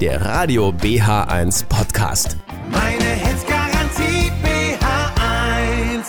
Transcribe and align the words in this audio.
der 0.00 0.24
Radio 0.24 0.70
BH1 0.70 1.66
Podcast. 1.66 2.38
Meine 2.70 3.04
Hitzgarantie 3.04 4.32
BH1. 4.42 6.06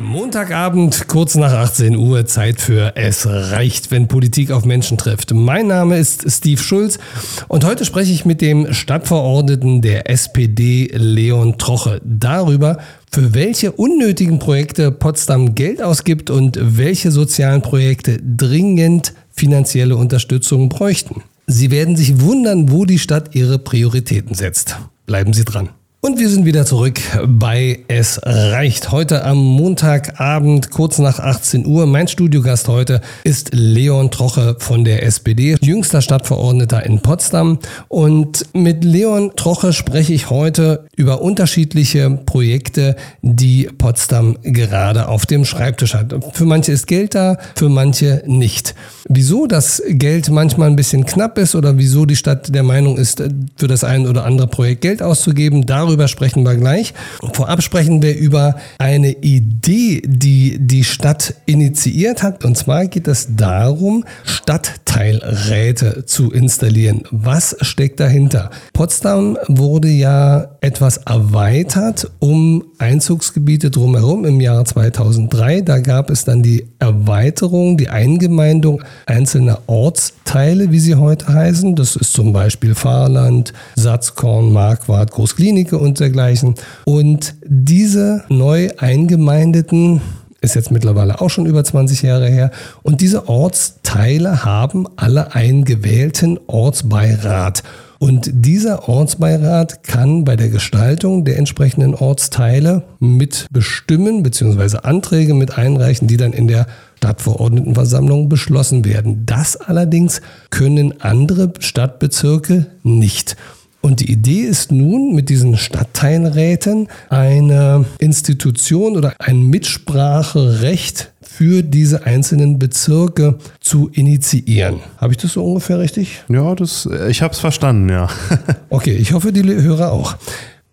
Montagabend, 0.00 1.06
kurz 1.06 1.36
nach 1.36 1.52
18 1.52 1.94
Uhr, 1.94 2.26
Zeit 2.26 2.60
für 2.60 2.96
Es 2.96 3.24
reicht, 3.24 3.92
wenn 3.92 4.08
Politik 4.08 4.50
auf 4.50 4.64
Menschen 4.64 4.98
trifft. 4.98 5.32
Mein 5.32 5.68
Name 5.68 5.96
ist 5.96 6.28
Steve 6.28 6.60
Schulz 6.60 6.98
und 7.46 7.64
heute 7.64 7.84
spreche 7.84 8.12
ich 8.12 8.24
mit 8.24 8.40
dem 8.40 8.72
Stadtverordneten 8.72 9.80
der 9.80 10.10
SPD, 10.10 10.90
Leon 10.92 11.56
Troche, 11.56 12.00
darüber, 12.02 12.78
für 13.12 13.32
welche 13.32 13.70
unnötigen 13.70 14.40
Projekte 14.40 14.90
Potsdam 14.90 15.54
Geld 15.54 15.80
ausgibt 15.80 16.30
und 16.30 16.58
welche 16.60 17.12
sozialen 17.12 17.62
Projekte 17.62 18.18
dringend 18.20 19.14
finanzielle 19.30 19.94
Unterstützung 19.94 20.68
bräuchten. 20.68 21.22
Sie 21.46 21.70
werden 21.70 21.96
sich 21.96 22.20
wundern, 22.20 22.70
wo 22.70 22.84
die 22.84 22.98
Stadt 22.98 23.34
ihre 23.34 23.58
Prioritäten 23.58 24.34
setzt. 24.34 24.76
Bleiben 25.06 25.32
Sie 25.32 25.44
dran. 25.44 25.70
Und 26.04 26.18
wir 26.18 26.28
sind 26.28 26.44
wieder 26.44 26.66
zurück 26.66 27.00
bei 27.26 27.78
Es 27.88 28.20
reicht. 28.22 28.92
Heute 28.92 29.24
am 29.24 29.38
Montagabend, 29.38 30.70
kurz 30.70 30.98
nach 30.98 31.18
18 31.18 31.64
Uhr. 31.64 31.86
Mein 31.86 32.08
Studiogast 32.08 32.68
heute 32.68 33.00
ist 33.24 33.54
Leon 33.54 34.10
Troche 34.10 34.56
von 34.58 34.84
der 34.84 35.02
SPD, 35.02 35.56
jüngster 35.62 36.02
Stadtverordneter 36.02 36.84
in 36.84 37.00
Potsdam. 37.00 37.58
Und 37.88 38.44
mit 38.52 38.84
Leon 38.84 39.32
Troche 39.34 39.72
spreche 39.72 40.12
ich 40.12 40.28
heute 40.28 40.84
über 40.94 41.22
unterschiedliche 41.22 42.10
Projekte, 42.10 42.96
die 43.22 43.70
Potsdam 43.78 44.36
gerade 44.42 45.08
auf 45.08 45.24
dem 45.24 45.46
Schreibtisch 45.46 45.94
hat. 45.94 46.14
Für 46.34 46.44
manche 46.44 46.72
ist 46.72 46.86
Geld 46.86 47.14
da, 47.14 47.38
für 47.54 47.70
manche 47.70 48.22
nicht. 48.26 48.74
Wieso 49.08 49.46
das 49.46 49.82
Geld 49.88 50.28
manchmal 50.28 50.68
ein 50.68 50.76
bisschen 50.76 51.06
knapp 51.06 51.38
ist 51.38 51.54
oder 51.54 51.78
wieso 51.78 52.04
die 52.04 52.16
Stadt 52.16 52.54
der 52.54 52.62
Meinung 52.62 52.98
ist, 52.98 53.22
für 53.56 53.68
das 53.68 53.84
ein 53.84 54.06
oder 54.06 54.26
andere 54.26 54.48
Projekt 54.48 54.82
Geld 54.82 55.02
auszugeben, 55.02 55.64
darüber 55.64 55.93
sprechen 56.08 56.44
wir 56.44 56.56
gleich. 56.56 56.94
Vorab 57.32 57.62
sprechen 57.62 58.02
wir 58.02 58.16
über 58.16 58.56
eine 58.78 59.12
Idee, 59.12 60.02
die 60.04 60.58
die 60.58 60.84
Stadt 60.84 61.34
initiiert 61.46 62.22
hat. 62.22 62.44
Und 62.44 62.56
zwar 62.56 62.86
geht 62.86 63.08
es 63.08 63.36
darum, 63.36 64.04
Stadtteilräte 64.24 66.04
zu 66.06 66.30
installieren. 66.32 67.02
Was 67.10 67.56
steckt 67.60 68.00
dahinter? 68.00 68.50
Potsdam 68.72 69.38
wurde 69.48 69.88
ja 69.88 70.56
etwas 70.60 70.98
erweitert 70.98 72.10
um 72.18 72.64
Einzugsgebiete 72.78 73.70
drumherum 73.70 74.24
im 74.24 74.40
Jahr 74.40 74.64
2003. 74.64 75.62
Da 75.62 75.80
gab 75.80 76.10
es 76.10 76.24
dann 76.24 76.42
die 76.42 76.66
Erweiterung, 76.78 77.76
die 77.76 77.88
Eingemeindung 77.88 78.82
einzelner 79.06 79.60
Ortsteile, 79.66 80.70
wie 80.70 80.80
sie 80.80 80.94
heute 80.96 81.32
heißen. 81.32 81.76
Das 81.76 81.96
ist 81.96 82.12
zum 82.12 82.32
Beispiel 82.32 82.74
Fahrland, 82.74 83.52
Satzkorn, 83.76 84.52
Marquardt, 84.52 85.10
Großklinike 85.10 85.78
und 85.84 86.00
dergleichen. 86.00 86.54
Und 86.84 87.34
diese 87.44 88.24
neu 88.28 88.70
eingemeindeten 88.78 90.00
ist 90.40 90.54
jetzt 90.54 90.70
mittlerweile 90.70 91.20
auch 91.20 91.30
schon 91.30 91.46
über 91.46 91.64
20 91.64 92.02
Jahre 92.02 92.28
her. 92.28 92.50
Und 92.82 93.00
diese 93.00 93.28
Ortsteile 93.28 94.44
haben 94.44 94.86
alle 94.96 95.34
einen 95.34 95.64
gewählten 95.64 96.38
Ortsbeirat. 96.46 97.62
Und 97.98 98.30
dieser 98.32 98.88
Ortsbeirat 98.88 99.82
kann 99.82 100.24
bei 100.24 100.36
der 100.36 100.50
Gestaltung 100.50 101.24
der 101.24 101.38
entsprechenden 101.38 101.94
Ortsteile 101.94 102.82
mitbestimmen 102.98 104.22
bzw. 104.22 104.78
Anträge 104.82 105.32
mit 105.32 105.56
einreichen, 105.56 106.06
die 106.06 106.18
dann 106.18 106.34
in 106.34 106.46
der 106.46 106.66
Stadtverordnetenversammlung 106.98 108.28
beschlossen 108.28 108.84
werden. 108.84 109.24
Das 109.26 109.56
allerdings 109.56 110.20
können 110.50 111.00
andere 111.00 111.52
Stadtbezirke 111.60 112.66
nicht. 112.82 113.36
Und 113.84 114.00
die 114.00 114.10
Idee 114.10 114.40
ist 114.40 114.72
nun, 114.72 115.14
mit 115.14 115.28
diesen 115.28 115.58
Stadtteilräten 115.58 116.88
eine 117.10 117.84
Institution 117.98 118.96
oder 118.96 119.12
ein 119.18 119.42
Mitspracherecht 119.42 121.12
für 121.20 121.62
diese 121.62 122.06
einzelnen 122.06 122.58
Bezirke 122.58 123.36
zu 123.60 123.90
initiieren. 123.92 124.80
Habe 124.96 125.12
ich 125.12 125.18
das 125.18 125.34
so 125.34 125.44
ungefähr 125.44 125.80
richtig? 125.80 126.22
Ja, 126.30 126.54
das, 126.54 126.88
ich 127.10 127.20
habe 127.20 127.34
es 127.34 127.40
verstanden, 127.40 127.90
ja. 127.90 128.08
okay, 128.70 128.94
ich 128.94 129.12
hoffe, 129.12 129.32
die 129.32 129.44
Hörer 129.44 129.92
auch. 129.92 130.16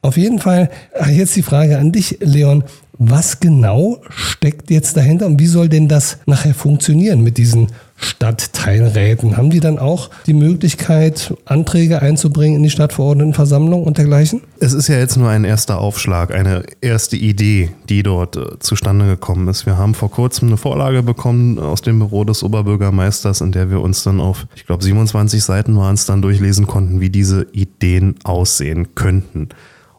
Auf 0.01 0.15
jeden 0.15 0.39
Fall, 0.39 0.69
jetzt 1.13 1.35
die 1.35 1.43
Frage 1.43 1.79
an 1.79 1.91
dich, 1.91 2.17
Leon. 2.21 2.63
Was 2.97 3.41
genau 3.41 3.97
steckt 4.09 4.69
jetzt 4.71 4.95
dahinter 4.95 5.25
und 5.25 5.37
wie 5.37 5.47
soll 5.47 5.67
denn 5.67 5.89
das 5.89 6.19
nachher 6.27 6.53
funktionieren 6.53 7.23
mit 7.23 7.37
diesen 7.37 7.67
Stadtteilräten? 8.01 9.37
Haben 9.37 9.49
die 9.49 9.59
dann 9.59 9.79
auch 9.79 10.09
die 10.25 10.33
Möglichkeit, 10.33 11.33
Anträge 11.45 12.01
einzubringen 12.01 12.57
in 12.57 12.63
die 12.63 12.69
Stadtverordnetenversammlung 12.69 13.83
und 13.83 13.97
dergleichen? 13.97 14.41
Es 14.59 14.73
ist 14.73 14.87
ja 14.87 14.97
jetzt 14.97 15.17
nur 15.17 15.29
ein 15.29 15.43
erster 15.43 15.79
Aufschlag, 15.79 16.33
eine 16.33 16.63
erste 16.81 17.15
Idee, 17.15 17.69
die 17.89 18.03
dort 18.03 18.35
äh, 18.35 18.59
zustande 18.59 19.05
gekommen 19.05 19.47
ist. 19.47 19.65
Wir 19.65 19.77
haben 19.77 19.93
vor 19.93 20.11
kurzem 20.11 20.49
eine 20.49 20.57
Vorlage 20.57 21.03
bekommen 21.03 21.59
aus 21.59 21.81
dem 21.81 21.99
Büro 21.99 22.23
des 22.23 22.43
Oberbürgermeisters, 22.43 23.41
in 23.41 23.51
der 23.51 23.69
wir 23.69 23.81
uns 23.81 24.03
dann 24.03 24.19
auf, 24.19 24.47
ich 24.55 24.65
glaube, 24.65 24.83
27 24.83 25.43
Seiten 25.43 25.77
waren 25.77 25.95
es, 25.95 26.05
dann 26.05 26.21
durchlesen 26.21 26.67
konnten, 26.67 26.99
wie 26.99 27.09
diese 27.09 27.47
Ideen 27.53 28.15
aussehen 28.23 28.95
könnten. 28.95 29.49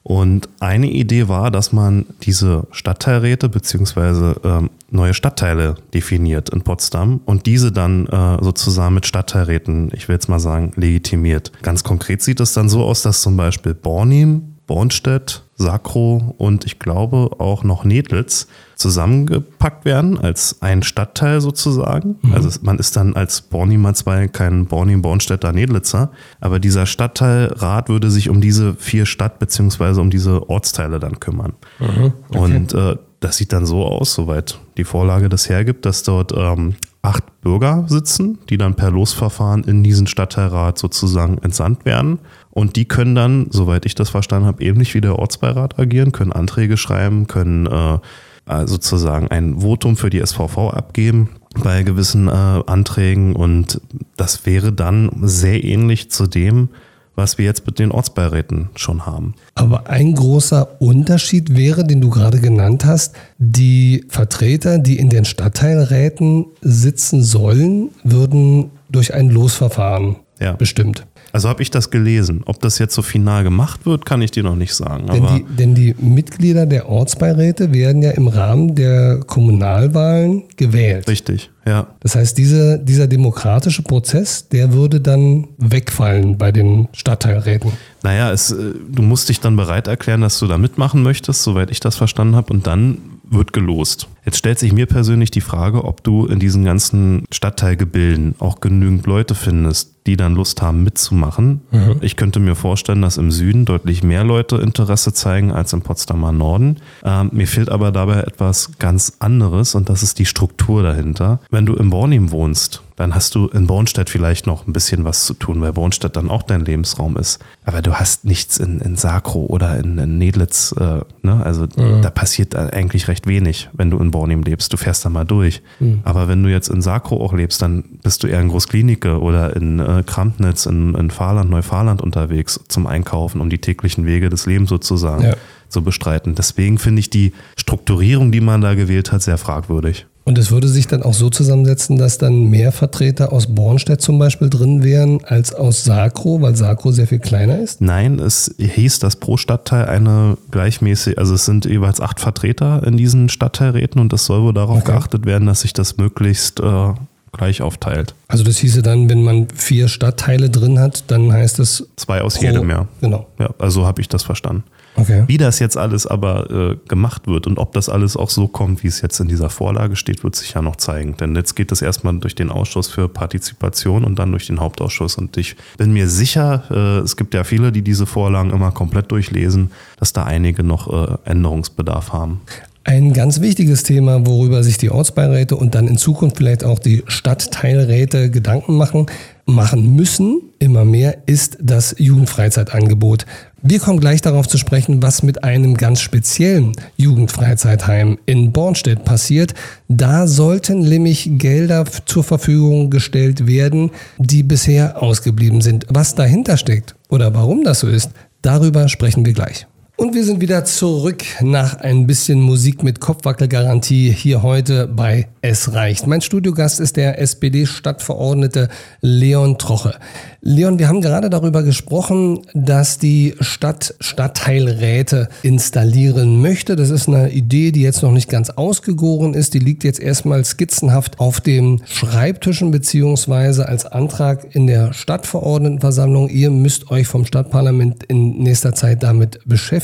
Und 0.03 0.49
eine 0.59 0.89
Idee 0.89 1.29
war, 1.29 1.51
dass 1.51 1.73
man 1.73 2.07
diese 2.23 2.67
Stadtteilräte 2.73 3.49
beziehungsweise 3.49 4.35
ähm, 4.43 4.71
neue 4.93 5.15
Stadtteile 5.15 5.75
definiert 5.95 6.51
in 6.51 6.63
Potsdam 6.63 7.21
und 7.25 7.47
diese 7.47 7.73
dann 7.73 8.07
äh, 8.07 8.39
sozusagen 8.43 8.95
mit 8.95 9.07
Stadtteilräten, 9.07 9.91
ich 9.95 10.09
will 10.09 10.15
jetzt 10.15 10.29
mal 10.29 10.41
sagen, 10.41 10.73
legitimiert. 10.77 11.53
Ganz 11.63 11.85
konkret 11.85 12.23
sieht 12.23 12.41
es 12.41 12.53
dann 12.53 12.69
so 12.69 12.85
aus, 12.85 13.03
dass 13.03 13.23
zum 13.23 13.37
Beispiel 13.37 13.75
Bornim, 13.75 14.57
Bornstedt, 14.67 15.43
Sakro 15.57 16.35
und 16.39 16.65
ich 16.65 16.79
glaube 16.79 17.31
auch 17.39 17.65
noch 17.65 17.85
Nedlitz 17.85 18.49
zusammengepackt 18.77 19.85
werden 19.85 20.19
als 20.19 20.61
ein 20.61 20.83
Stadtteil 20.83 21.41
sozusagen. 21.41 22.17
Mhm. 22.23 22.33
Also 22.33 22.59
man 22.63 22.79
ist 22.79 22.97
dann 22.97 23.15
als 23.15 23.43
Bornimer 23.43 23.95
2 23.95 24.29
kein 24.29 24.67
Bornim, 24.67 25.03
Bornstädter, 25.03 25.53
Nedlitzer, 25.53 26.11
aber 26.41 26.59
dieser 26.59 26.87
Stadtteilrat 26.87 27.89
würde 27.89 28.11
sich 28.11 28.29
um 28.29 28.41
diese 28.41 28.75
vier 28.75 29.07
Stadt- 29.07 29.39
bzw. 29.39 30.01
um 30.01 30.11
diese 30.11 30.49
Ortsteile 30.49 30.99
dann 30.99 31.21
kümmern. 31.21 31.55
Mhm. 31.79 32.13
Okay. 32.29 32.39
Und 32.39 32.75
äh, 32.75 32.97
das 33.23 33.37
sieht 33.37 33.53
dann 33.53 33.67
so 33.67 33.85
aus, 33.85 34.15
soweit 34.15 34.59
die 34.77 34.85
Vorlage 34.85 35.29
das 35.29 35.49
hergibt, 35.49 35.87
dass 35.87 36.03
dort 36.03 36.33
ähm, 36.37 36.75
acht 37.03 37.25
Bürger 37.41 37.85
sitzen, 37.89 38.39
die 38.51 38.59
dann 38.59 38.75
per 38.75 38.91
Losverfahren 38.91 39.65
in 39.65 39.83
diesen 39.83 40.07
Stadtteilrat 40.07 40.79
sozusagen 40.79 41.39
entsandt 41.39 41.85
werden. 41.85 42.19
Und 42.51 42.77
die 42.77 42.85
können 42.85 43.15
dann, 43.15 43.47
soweit 43.51 43.87
ich 43.87 43.95
das 43.95 44.11
verstanden 44.11 44.47
habe, 44.47 44.63
ähnlich 44.63 44.95
wie 44.95 45.01
der 45.01 45.19
Ortsbeirat 45.19 45.79
agieren, 45.79 46.13
können 46.13 46.33
Anträge 46.33 46.77
schreiben, 46.77 47.27
können 47.27 47.67
äh, 47.67 47.99
äh 48.47 48.67
sozusagen 48.67 49.29
ein 49.29 49.61
Votum 49.61 49.97
für 49.97 50.11
die 50.11 50.25
SVV 50.25 50.71
abgeben 50.73 51.31
bei 51.63 51.83
gewissen 51.85 52.29
äh, 52.29 52.31
Anträgen. 52.31 53.37
Und 53.37 53.81
das 54.17 54.47
wäre 54.47 54.73
dann 54.73 55.11
sehr 55.23 55.63
ähnlich 55.63 56.11
zu 56.11 56.27
dem, 56.27 56.71
was 57.15 57.39
wir 57.39 57.45
jetzt 57.45 57.67
mit 57.67 57.79
den 57.79 57.91
Ortsbeiräten 57.91 58.71
schon 58.75 59.07
haben. 59.07 59.35
Aber 59.55 59.89
ein 59.89 60.15
großer 60.15 60.81
Unterschied 60.81 61.57
wäre, 61.57 61.85
den 61.85 62.01
du 62.01 62.11
gerade 62.11 62.41
genannt 62.41 62.85
hast, 62.85 63.15
die 63.39 64.05
Vertreter, 64.09 64.79
die 64.79 64.99
in 64.99 65.11
den 65.11 65.25
Stadtteilräten 65.25 66.47
sitzen 66.61 67.23
sollen, 67.23 67.91
würden 68.03 68.71
durch 68.91 69.15
ein 69.15 69.29
Losverfahren 69.29 70.17
ja. 70.41 70.53
bestimmt. 70.53 71.07
Also 71.33 71.49
habe 71.49 71.63
ich 71.63 71.71
das 71.71 71.91
gelesen. 71.91 72.43
Ob 72.45 72.61
das 72.61 72.79
jetzt 72.79 72.95
so 72.95 73.01
final 73.01 73.43
gemacht 73.43 73.87
wird, 73.87 74.05
kann 74.05 74.21
ich 74.21 74.31
dir 74.31 74.43
noch 74.43 74.55
nicht 74.55 74.75
sagen. 74.75 75.07
Denn 75.07 75.27
die, 75.27 75.45
denn, 75.57 75.75
die, 75.75 75.95
Mitglieder 75.99 76.67
der 76.67 76.89
Ortsbeiräte 76.89 77.73
werden 77.73 78.03
ja 78.03 78.11
im 78.11 78.29
Rahmen 78.29 78.75
der 78.75 79.21
Kommunalwahlen 79.27 80.45
gewählt. 80.57 81.09
Richtig, 81.09 81.51
ja. 81.67 81.87
Das 82.01 82.17
heißt, 82.17 82.37
diese, 82.37 82.79
dieser 82.79 83.07
demokratische 83.07 83.83
Prozess, 83.83 84.49
der 84.49 84.75
würde 84.75 85.01
dann 85.01 85.49
wegfallen 85.57 86.37
bei 86.37 86.53
den 86.53 86.89
Stadtteilräten. 86.93 87.73
Naja, 88.03 88.31
es, 88.31 88.51
äh, 88.51 88.75
du 88.89 89.03
musst 89.03 89.29
dich 89.29 89.41
dann 89.41 89.57
bereit 89.57 89.87
erklären, 89.87 90.21
dass 90.21 90.39
du 90.39 90.47
da 90.47 90.59
mitmachen 90.59 91.03
möchtest, 91.03 91.43
soweit 91.43 91.71
ich 91.71 91.81
das 91.81 91.97
verstanden 91.97 92.37
habe. 92.37 92.53
Und 92.53 92.67
dann 92.67 92.99
wird 93.33 93.53
gelost. 93.53 94.09
Jetzt 94.25 94.39
stellt 94.39 94.59
sich 94.59 94.73
mir 94.73 94.87
persönlich 94.87 95.31
die 95.31 95.41
Frage, 95.41 95.85
ob 95.85 96.05
du 96.05 96.27
in 96.27 96.39
diesen 96.39 96.65
ganzen 96.65 97.25
Stadtteilgebilden 97.33 98.37
auch 98.39 98.61
genügend 98.61 99.07
Leute 99.07 99.35
findest, 99.35 99.95
die 100.07 100.17
dann 100.17 100.35
Lust 100.35 100.63
haben 100.63 100.85
mitzumachen. 100.85 101.63
Mhm. 101.71 101.97
Ich 102.01 102.17
könnte 102.17 102.39
mir 102.39 102.55
vorstellen, 102.55 103.03
dass 103.03 103.19
im 103.19 103.33
Süden 103.33 103.65
deutlich 103.65 104.03
mehr 104.03 104.25
Leute 104.25 104.57
Interesse 104.57 105.13
zeigen 105.13 105.51
als 105.51 105.73
im 105.73 105.83
Potsdamer 105.83 106.33
Norden. 106.33 106.77
Ähm, 107.05 107.31
mir 107.33 107.47
fehlt 107.47 107.69
aber 107.69 107.91
dabei 107.91 108.21
etwas 108.21 108.79
ganz 108.79 109.15
anderes 109.19 109.75
und 109.75 109.89
das 109.89 110.03
ist 110.03 110.19
die 110.19 110.27
Struktur 110.27 110.83
dahinter. 110.83 111.41
Wenn 111.51 111.67
du 111.67 111.75
im 111.75 111.91
Bornim 111.91 112.31
wohnst, 112.31 112.83
dann 113.03 113.17
hast 113.17 113.35
du 113.35 113.49
in 113.49 113.67
Bornstedt 113.67 114.09
vielleicht 114.09 114.47
noch 114.47 114.69
ein 114.69 114.73
bisschen 114.73 115.05
was 115.05 115.27
zu 115.27 115.35
tun, 115.35 115.61
weil 115.61 115.73
Bornstedt 115.73 116.15
dann 116.15 116.31
auch 116.31 116.45
dein 116.45 116.65
Lebensraum 116.65 117.17
ist. 117.17 117.41
Aber 117.65 117.83
du 117.83 117.95
hast 117.95 118.25
nichts 118.25 118.59
in, 118.59 118.81
in 118.81 118.95
Sakro 118.95 119.47
oder 119.47 119.77
in, 119.77 119.99
in 119.99 120.19
Nedlitz. 120.19 120.73
Äh, 120.79 121.01
ne? 121.23 121.43
Also 121.45 121.67
da 121.67 122.11
passiert 122.11 122.55
eigentlich 122.55 123.09
recht 123.09 123.27
wenig, 123.27 123.69
wenn 123.73 123.91
du 123.91 123.99
in 123.99 124.13
Bornim 124.13 124.43
lebst. 124.43 124.73
Du 124.73 124.77
fährst 124.77 125.05
da 125.05 125.11
mal 125.11 125.25
durch. 125.25 125.63
Aber 126.05 126.29
wenn 126.29 126.45
du 126.45 126.49
jetzt 126.49 126.69
in 126.69 126.81
Sakro 126.81 127.21
auch 127.21 127.33
lebst, 127.33 127.61
dann 127.61 127.83
bist 128.05 128.23
du 128.23 128.29
eher 128.29 128.41
in 128.41 128.49
Großklinike 128.49 129.21
oder 129.21 129.57
in 129.57 129.81
äh, 129.81 130.05
Krampnitz, 130.07 130.67
in, 130.67 130.95
in 130.95 131.11
Fahrland, 131.11 131.51
Neufahrland 131.51 132.01
unterwegs 132.03 132.61
zum 132.69 132.87
Einkaufen, 132.87 133.41
um 133.41 133.51
die 133.51 133.59
täglichen 133.59 134.07
Wege 134.07 134.29
des 134.29 134.47
Lebens 134.47 134.69
sozusagen 134.69 135.25
Ja. 135.25 135.35
Zu 135.73 135.83
bestreiten. 135.83 136.35
Deswegen 136.35 136.79
finde 136.79 137.01
ich 137.01 137.11
die 137.11 137.33
Strukturierung, 137.57 138.31
die 138.33 138.41
man 138.41 138.61
da 138.61 138.75
gewählt 138.75 139.11
hat, 139.13 139.23
sehr 139.23 139.39
fragwürdig. 139.39 140.07
Und 140.25 140.39
es 140.39 140.53
würde 140.53 140.69
sich 140.69 140.87
dann 140.87 141.03
auch 141.03 141.15
so 141.15 141.31
zusammensetzen, 141.31 141.99
dass 141.99 142.17
dann 142.17 142.49
mehr 142.49 142.71
Vertreter 142.71 143.33
aus 143.33 143.49
Bornstedt 143.53 144.01
zum 144.01 144.21
Beispiel 144.21 144.49
drin 144.49 144.85
wären 144.85 145.25
als 145.25 145.53
aus 145.53 145.83
Sakro, 145.83 146.41
weil 146.41 146.55
Sakro 146.55 146.93
sehr 146.93 147.09
viel 147.09 147.19
kleiner 147.19 147.59
ist? 147.59 147.81
Nein, 147.81 148.21
es 148.21 148.55
hieß, 148.57 149.01
dass 149.01 149.17
pro 149.17 149.37
Stadtteil 149.37 149.87
eine 149.87 150.39
gleichmäßig, 150.53 151.19
also 151.19 151.35
es 151.35 151.45
sind 151.45 151.65
jeweils 151.65 152.01
acht 152.01 152.21
Vertreter 152.21 152.87
in 152.87 152.97
diesen 152.97 153.31
Stadtteilräten 153.31 154.01
und 154.01 154.13
es 154.13 154.25
soll 154.27 154.43
wohl 154.43 154.55
darauf 154.55 154.83
Okay. 154.83 154.93
geachtet 154.93 155.27
werden, 155.27 155.47
dass 155.47 155.63
sich 155.63 155.73
das 155.73 155.97
möglichst 155.97 156.61
äh, 156.61 156.95
gleich 157.33 157.61
aufteilt. 157.61 158.15
Also 158.29 158.45
das 158.45 158.59
hieße 158.59 158.83
dann, 158.83 159.11
wenn 159.11 159.25
man 159.25 159.49
vier 159.53 159.89
Stadtteile 159.89 160.51
drin 160.51 160.79
hat, 160.79 161.03
dann 161.11 161.33
heißt 161.33 161.59
es 161.59 161.89
Zwei 161.97 162.21
aus 162.21 162.41
jedem 162.41 162.71
Jahr. 162.71 162.87
Genau. 163.01 163.27
Ja, 163.41 163.51
also 163.59 163.87
habe 163.87 164.01
ich 164.01 164.09
das 164.09 164.23
verstanden. 164.23 164.63
Okay. 164.95 165.25
Wie 165.27 165.39
das 165.39 165.59
jetzt 165.59 165.77
alles 165.77 166.07
aber 166.07 166.51
äh, 166.51 166.77
gemacht 166.89 167.27
wird 167.27 167.47
und 167.47 167.59
ob 167.59 167.73
das 167.73 167.89
alles 167.89 168.17
auch 168.17 168.29
so 168.29 168.47
kommt, 168.47 168.83
wie 168.83 168.89
es 168.89 169.01
jetzt 169.01 169.19
in 169.21 169.29
dieser 169.29 169.49
Vorlage 169.49 169.97
steht, 169.97 170.23
wird 170.23 170.37
sich 170.37 170.53
ja 170.53 170.61
noch 170.61 170.77
zeigen. 170.77 171.17
Denn 171.17 171.35
jetzt 171.35 171.55
geht 171.55 171.73
es 171.73 171.81
erstmal 171.81 172.19
durch 172.19 172.35
den 172.35 172.51
Ausschuss 172.51 172.89
für 172.89 173.09
Partizipation 173.09 174.05
und 174.05 174.19
dann 174.19 174.31
durch 174.31 174.47
den 174.47 174.61
Hauptausschuss. 174.61 175.17
Und 175.17 175.37
ich 175.39 175.57
bin 175.79 175.93
mir 175.93 176.09
sicher, 176.09 176.65
äh, 176.71 177.03
es 177.03 177.17
gibt 177.17 177.33
ja 177.33 177.45
viele, 177.45 177.73
die 177.73 177.83
diese 177.83 178.05
Vorlagen 178.07 178.51
immer 178.51 178.71
komplett 178.71 179.11
durchlesen, 179.11 179.71
dass 179.99 180.13
da 180.13 180.25
einige 180.25 180.63
noch 180.63 180.93
äh, 180.93 181.17
Änderungsbedarf 181.25 182.13
haben. 182.13 182.43
Ein 182.85 183.13
ganz 183.13 183.41
wichtiges 183.41 183.85
Thema, 183.85 184.27
worüber 184.27 184.65
sich 184.65 184.77
die 184.77 184.91
Ortsbeiräte 184.91 185.55
und 185.55 185.77
dann 185.77 185.87
in 185.87 185.97
Zukunft 185.97 186.39
vielleicht 186.39 186.65
auch 186.65 186.81
die 186.81 187.05
Stadtteilräte 187.07 188.29
Gedanken 188.29 188.77
machen, 188.77 189.07
machen 189.47 189.95
müssen, 189.95 190.41
immer 190.59 190.85
mehr, 190.85 191.19
ist 191.27 191.59
das 191.61 191.95
Jugendfreizeitangebot. 191.99 193.25
Wir 193.65 193.79
kommen 193.79 194.01
gleich 194.01 194.21
darauf 194.21 194.49
zu 194.49 194.59
sprechen, 194.59 195.05
was 195.05 195.23
mit 195.23 195.45
einem 195.45 195.77
ganz 195.77 196.01
speziellen 196.01 196.73
Jugendfreizeitheim 196.97 198.19
in 198.27 198.51
Bornstedt 198.51 199.05
passiert. 199.05 199.55
Da 199.87 200.27
sollten 200.27 200.81
nämlich 200.81 201.31
Gelder 201.39 201.85
zur 202.05 202.25
Verfügung 202.25 202.91
gestellt 202.91 203.47
werden, 203.47 203.93
die 204.19 204.43
bisher 204.43 205.01
ausgeblieben 205.01 205.61
sind. 205.61 205.87
Was 205.89 206.17
dahinter 206.17 206.57
steckt 206.57 206.97
oder 207.09 207.35
warum 207.35 207.63
das 207.63 207.79
so 207.79 207.87
ist, 207.87 208.11
darüber 208.43 208.89
sprechen 208.89 209.25
wir 209.25 209.33
gleich. 209.33 209.69
Und 209.95 210.15
wir 210.15 210.25
sind 210.25 210.41
wieder 210.41 210.65
zurück 210.65 211.23
nach 211.43 211.77
ein 211.77 212.07
bisschen 212.07 212.41
Musik 212.41 212.83
mit 212.83 212.99
Kopfwackelgarantie 212.99 214.11
hier 214.11 214.43
heute 214.43 214.87
bei 214.87 215.29
Es 215.43 215.75
reicht. 215.75 216.07
Mein 216.07 216.23
Studiogast 216.23 216.81
ist 216.81 216.97
der 216.97 217.21
SPD-Stadtverordnete 217.21 218.71
Leon 219.03 219.59
Troche. 219.59 219.95
Leon, 220.41 220.79
wir 220.79 220.89
haben 220.89 221.03
gerade 221.03 221.29
darüber 221.29 221.63
gesprochen, 221.63 222.41
dass 222.55 222.99
die 222.99 223.35
Stadt 223.41 223.95
Stadtteilräte 224.01 225.29
installieren 225.43 226.41
möchte. 226.41 226.75
Das 226.75 226.89
ist 226.89 227.07
eine 227.07 227.31
Idee, 227.31 227.71
die 227.71 227.83
jetzt 227.83 228.03
noch 228.03 228.13
nicht 228.13 228.31
ganz 228.31 228.49
ausgegoren 228.49 229.35
ist. 229.35 229.53
Die 229.53 229.59
liegt 229.59 229.85
jetzt 229.85 230.01
erstmal 230.01 230.43
skizzenhaft 230.45 231.21
auf 231.21 231.43
dem 231.43 231.83
Schreibtischen 231.85 232.71
beziehungsweise 232.71 233.69
als 233.69 233.85
Antrag 233.85 234.55
in 234.55 234.67
der 234.67 234.95
Stadtverordnetenversammlung. 234.95 236.31
Ihr 236.31 236.51
müsst 236.51 236.91
euch 236.91 237.07
vom 237.07 237.27
Stadtparlament 237.27 238.05
in 238.05 238.39
nächster 238.39 238.75
Zeit 238.75 239.03
damit 239.03 239.41
beschäftigen. 239.45 239.82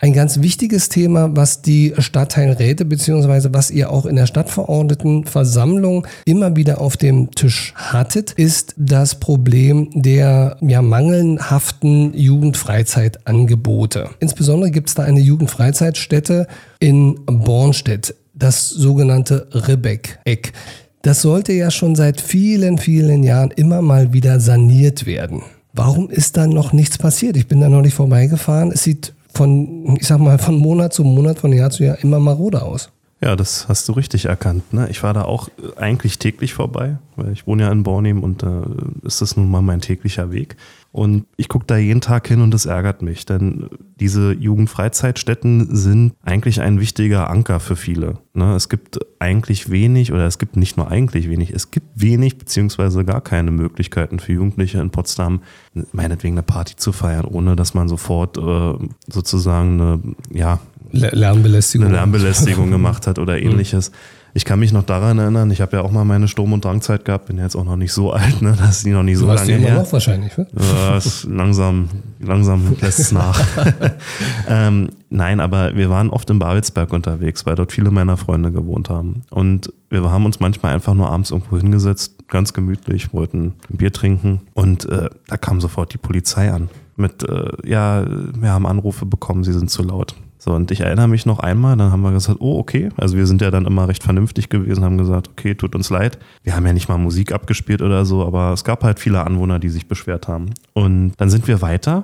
Ein 0.00 0.12
ganz 0.12 0.40
wichtiges 0.40 0.88
Thema, 0.88 1.34
was 1.34 1.62
die 1.62 1.94
Stadtteilräte 1.98 2.84
beziehungsweise 2.84 3.52
was 3.52 3.70
ihr 3.70 3.90
auch 3.90 4.06
in 4.06 4.16
der 4.16 4.26
Stadtverordnetenversammlung 4.26 6.06
immer 6.24 6.56
wieder 6.56 6.80
auf 6.80 6.96
dem 6.96 7.30
Tisch 7.32 7.72
hattet, 7.76 8.32
ist 8.32 8.74
das 8.76 9.16
Problem 9.16 9.90
der 9.94 10.56
ja, 10.60 10.82
mangelhaften 10.82 12.14
Jugendfreizeitangebote. 12.14 14.10
Insbesondere 14.20 14.70
gibt 14.70 14.88
es 14.88 14.94
da 14.94 15.04
eine 15.04 15.20
Jugendfreizeitstätte 15.20 16.46
in 16.78 17.18
Bornstedt, 17.26 18.14
das 18.34 18.68
sogenannte 18.68 19.48
Ribbeck-Eck. 19.52 20.52
Das 21.02 21.22
sollte 21.22 21.52
ja 21.52 21.70
schon 21.70 21.96
seit 21.96 22.20
vielen, 22.20 22.78
vielen 22.78 23.24
Jahren 23.24 23.50
immer 23.50 23.82
mal 23.82 24.12
wieder 24.12 24.38
saniert 24.38 25.04
werden. 25.04 25.42
Warum 25.72 26.10
ist 26.10 26.36
da 26.36 26.46
noch 26.46 26.72
nichts 26.72 26.98
passiert? 26.98 27.36
Ich 27.36 27.48
bin 27.48 27.60
da 27.60 27.68
noch 27.68 27.80
nicht 27.80 27.94
vorbeigefahren. 27.94 28.70
Es 28.72 28.84
sieht 28.84 29.14
von, 29.32 29.96
ich 29.96 30.06
sag 30.06 30.18
mal, 30.18 30.38
von 30.38 30.56
Monat 30.56 30.92
zu 30.92 31.04
Monat, 31.04 31.38
von 31.38 31.52
Jahr 31.52 31.70
zu 31.70 31.84
Jahr 31.84 31.98
immer 32.02 32.18
maroder 32.18 32.64
aus. 32.64 32.90
Ja, 33.22 33.36
das 33.36 33.68
hast 33.68 33.88
du 33.88 33.92
richtig 33.92 34.24
erkannt. 34.24 34.72
Ne? 34.72 34.88
Ich 34.90 35.04
war 35.04 35.14
da 35.14 35.22
auch 35.22 35.48
äh, 35.48 35.80
eigentlich 35.80 36.18
täglich 36.18 36.54
vorbei, 36.54 36.98
weil 37.14 37.32
ich 37.32 37.46
wohne 37.46 37.62
ja 37.62 37.70
in 37.70 37.84
Bornem 37.84 38.24
und 38.24 38.42
da 38.42 38.64
äh, 38.64 39.06
ist 39.06 39.22
das 39.22 39.36
nun 39.36 39.48
mal 39.48 39.62
mein 39.62 39.80
täglicher 39.80 40.32
Weg. 40.32 40.56
Und 40.90 41.24
ich 41.36 41.48
gucke 41.48 41.64
da 41.64 41.76
jeden 41.76 42.00
Tag 42.00 42.26
hin 42.26 42.42
und 42.42 42.52
das 42.52 42.66
ärgert 42.66 43.00
mich, 43.00 43.24
denn 43.24 43.68
diese 44.00 44.32
Jugendfreizeitstätten 44.32 45.74
sind 45.74 46.14
eigentlich 46.22 46.60
ein 46.60 46.80
wichtiger 46.80 47.30
Anker 47.30 47.60
für 47.60 47.76
viele. 47.76 48.18
Ne? 48.34 48.54
Es 48.56 48.68
gibt 48.68 48.98
eigentlich 49.20 49.70
wenig 49.70 50.12
oder 50.12 50.26
es 50.26 50.38
gibt 50.38 50.56
nicht 50.56 50.76
nur 50.76 50.90
eigentlich 50.90 51.30
wenig, 51.30 51.52
es 51.52 51.70
gibt 51.70 51.86
wenig 51.94 52.38
beziehungsweise 52.38 53.04
gar 53.04 53.20
keine 53.20 53.52
Möglichkeiten 53.52 54.18
für 54.18 54.32
Jugendliche 54.32 54.80
in 54.80 54.90
Potsdam, 54.90 55.42
meinetwegen 55.92 56.34
eine 56.34 56.42
Party 56.42 56.74
zu 56.74 56.90
feiern, 56.90 57.24
ohne 57.24 57.54
dass 57.54 57.72
man 57.72 57.88
sofort 57.88 58.36
äh, 58.36 58.74
sozusagen 59.08 59.80
eine, 59.80 60.00
ja, 60.30 60.58
Lärmbelästigung. 60.92 61.88
eine 61.88 61.96
Lärmbelästigung 61.96 62.70
gemacht 62.70 63.06
hat 63.06 63.18
oder 63.18 63.40
ähnliches. 63.40 63.90
Ich 64.34 64.46
kann 64.46 64.58
mich 64.60 64.72
noch 64.72 64.84
daran 64.84 65.18
erinnern, 65.18 65.50
ich 65.50 65.60
habe 65.60 65.76
ja 65.76 65.82
auch 65.82 65.90
mal 65.90 66.04
meine 66.06 66.26
Sturm- 66.26 66.54
und 66.54 66.64
Drangzeit 66.64 67.04
gehabt, 67.04 67.26
bin 67.26 67.36
jetzt 67.36 67.54
auch 67.54 67.64
noch 67.64 67.76
nicht 67.76 67.92
so 67.92 68.12
alt, 68.12 68.40
ne? 68.40 68.54
das 68.58 68.78
ist 68.78 68.86
die 68.86 68.90
noch 68.92 69.02
nicht 69.02 69.18
so 69.18 69.26
lange 69.26 69.52
immer 69.52 69.66
her. 69.66 69.74
noch 69.74 69.92
wahrscheinlich, 69.92 70.36
ne? 70.38 70.46
Ja, 70.58 70.98
langsam, 71.28 71.90
langsam 72.18 72.76
lässt 72.80 72.98
es 72.98 73.12
nach. 73.12 73.38
ähm, 74.48 74.88
nein, 75.10 75.38
aber 75.40 75.76
wir 75.76 75.90
waren 75.90 76.08
oft 76.08 76.30
in 76.30 76.38
Babelsberg 76.38 76.94
unterwegs, 76.94 77.44
weil 77.44 77.56
dort 77.56 77.72
viele 77.72 77.90
meiner 77.90 78.16
Freunde 78.16 78.52
gewohnt 78.52 78.88
haben. 78.88 79.22
Und 79.28 79.70
wir 79.90 80.02
haben 80.10 80.24
uns 80.24 80.40
manchmal 80.40 80.72
einfach 80.74 80.94
nur 80.94 81.10
abends 81.10 81.30
irgendwo 81.30 81.58
hingesetzt, 81.58 82.26
ganz 82.28 82.54
gemütlich, 82.54 83.12
wollten 83.12 83.52
ein 83.70 83.76
Bier 83.76 83.92
trinken 83.92 84.40
und 84.54 84.86
äh, 84.86 85.10
da 85.28 85.36
kam 85.36 85.60
sofort 85.60 85.92
die 85.92 85.98
Polizei 85.98 86.50
an. 86.50 86.70
Mit, 86.96 87.22
äh, 87.28 87.50
ja, 87.68 88.06
wir 88.08 88.50
haben 88.50 88.64
Anrufe 88.66 89.04
bekommen, 89.04 89.44
sie 89.44 89.52
sind 89.52 89.70
zu 89.70 89.82
laut. 89.82 90.14
So, 90.44 90.50
und 90.52 90.72
ich 90.72 90.80
erinnere 90.80 91.06
mich 91.06 91.24
noch 91.24 91.38
einmal, 91.38 91.76
dann 91.76 91.92
haben 91.92 92.02
wir 92.02 92.10
gesagt, 92.10 92.38
oh, 92.40 92.58
okay. 92.58 92.88
Also 92.96 93.16
wir 93.16 93.28
sind 93.28 93.40
ja 93.42 93.52
dann 93.52 93.64
immer 93.64 93.86
recht 93.86 94.02
vernünftig 94.02 94.48
gewesen, 94.48 94.82
haben 94.82 94.98
gesagt, 94.98 95.28
okay, 95.28 95.54
tut 95.54 95.76
uns 95.76 95.88
leid. 95.88 96.18
Wir 96.42 96.56
haben 96.56 96.66
ja 96.66 96.72
nicht 96.72 96.88
mal 96.88 96.98
Musik 96.98 97.30
abgespielt 97.30 97.80
oder 97.80 98.04
so, 98.04 98.26
aber 98.26 98.52
es 98.52 98.64
gab 98.64 98.82
halt 98.82 98.98
viele 98.98 99.24
Anwohner, 99.24 99.60
die 99.60 99.68
sich 99.68 99.86
beschwert 99.86 100.26
haben. 100.26 100.46
Und 100.72 101.12
dann 101.18 101.30
sind 101.30 101.46
wir 101.46 101.62
weiter 101.62 102.02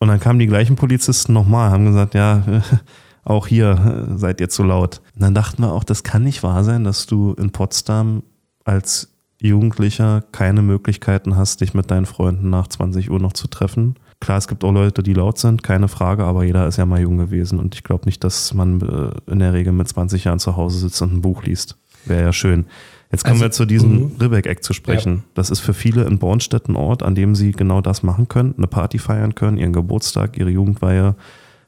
und 0.00 0.08
dann 0.08 0.20
kamen 0.20 0.38
die 0.38 0.46
gleichen 0.46 0.76
Polizisten 0.76 1.32
nochmal, 1.32 1.70
haben 1.70 1.86
gesagt, 1.86 2.12
ja, 2.12 2.42
auch 3.24 3.46
hier 3.46 3.70
äh, 4.10 4.18
seid 4.18 4.42
ihr 4.42 4.50
zu 4.50 4.64
laut. 4.64 5.00
Und 5.14 5.22
dann 5.22 5.34
dachten 5.34 5.62
wir 5.62 5.72
auch, 5.72 5.82
das 5.82 6.02
kann 6.02 6.24
nicht 6.24 6.42
wahr 6.42 6.64
sein, 6.64 6.84
dass 6.84 7.06
du 7.06 7.32
in 7.38 7.52
Potsdam 7.52 8.22
als 8.66 9.16
Jugendlicher 9.40 10.24
keine 10.32 10.60
Möglichkeiten 10.60 11.36
hast, 11.36 11.62
dich 11.62 11.72
mit 11.72 11.90
deinen 11.90 12.04
Freunden 12.04 12.50
nach 12.50 12.68
20 12.68 13.10
Uhr 13.10 13.18
noch 13.18 13.32
zu 13.32 13.48
treffen. 13.48 13.94
Klar, 14.20 14.38
es 14.38 14.48
gibt 14.48 14.64
auch 14.64 14.72
Leute, 14.72 15.02
die 15.02 15.14
laut 15.14 15.38
sind, 15.38 15.62
keine 15.62 15.86
Frage, 15.86 16.24
aber 16.24 16.42
jeder 16.44 16.66
ist 16.66 16.76
ja 16.76 16.86
mal 16.86 17.00
jung 17.00 17.18
gewesen 17.18 17.58
und 17.58 17.74
ich 17.76 17.84
glaube 17.84 18.06
nicht, 18.06 18.24
dass 18.24 18.52
man 18.52 18.80
äh, 18.80 19.30
in 19.30 19.38
der 19.38 19.52
Regel 19.52 19.72
mit 19.72 19.88
20 19.88 20.24
Jahren 20.24 20.40
zu 20.40 20.56
Hause 20.56 20.78
sitzt 20.78 21.00
und 21.02 21.12
ein 21.12 21.20
Buch 21.20 21.44
liest. 21.44 21.76
Wäre 22.04 22.24
ja 22.24 22.32
schön. 22.32 22.66
Jetzt 23.10 23.24
kommen 23.24 23.34
Also, 23.34 23.44
wir 23.44 23.50
zu 23.52 23.64
diesem 23.64 23.92
mhm. 23.92 24.16
Ribbeck-Eck 24.20 24.62
zu 24.62 24.72
sprechen. 24.72 25.24
Das 25.34 25.50
ist 25.50 25.60
für 25.60 25.72
viele 25.72 26.04
in 26.04 26.18
Bornstedt 26.18 26.68
ein 26.68 26.76
Ort, 26.76 27.02
an 27.02 27.14
dem 27.14 27.34
sie 27.34 27.52
genau 27.52 27.80
das 27.80 28.02
machen 28.02 28.28
können, 28.28 28.54
eine 28.56 28.66
Party 28.66 28.98
feiern 28.98 29.34
können, 29.34 29.56
ihren 29.56 29.72
Geburtstag, 29.72 30.36
ihre 30.36 30.50
Jugendweihe, 30.50 31.14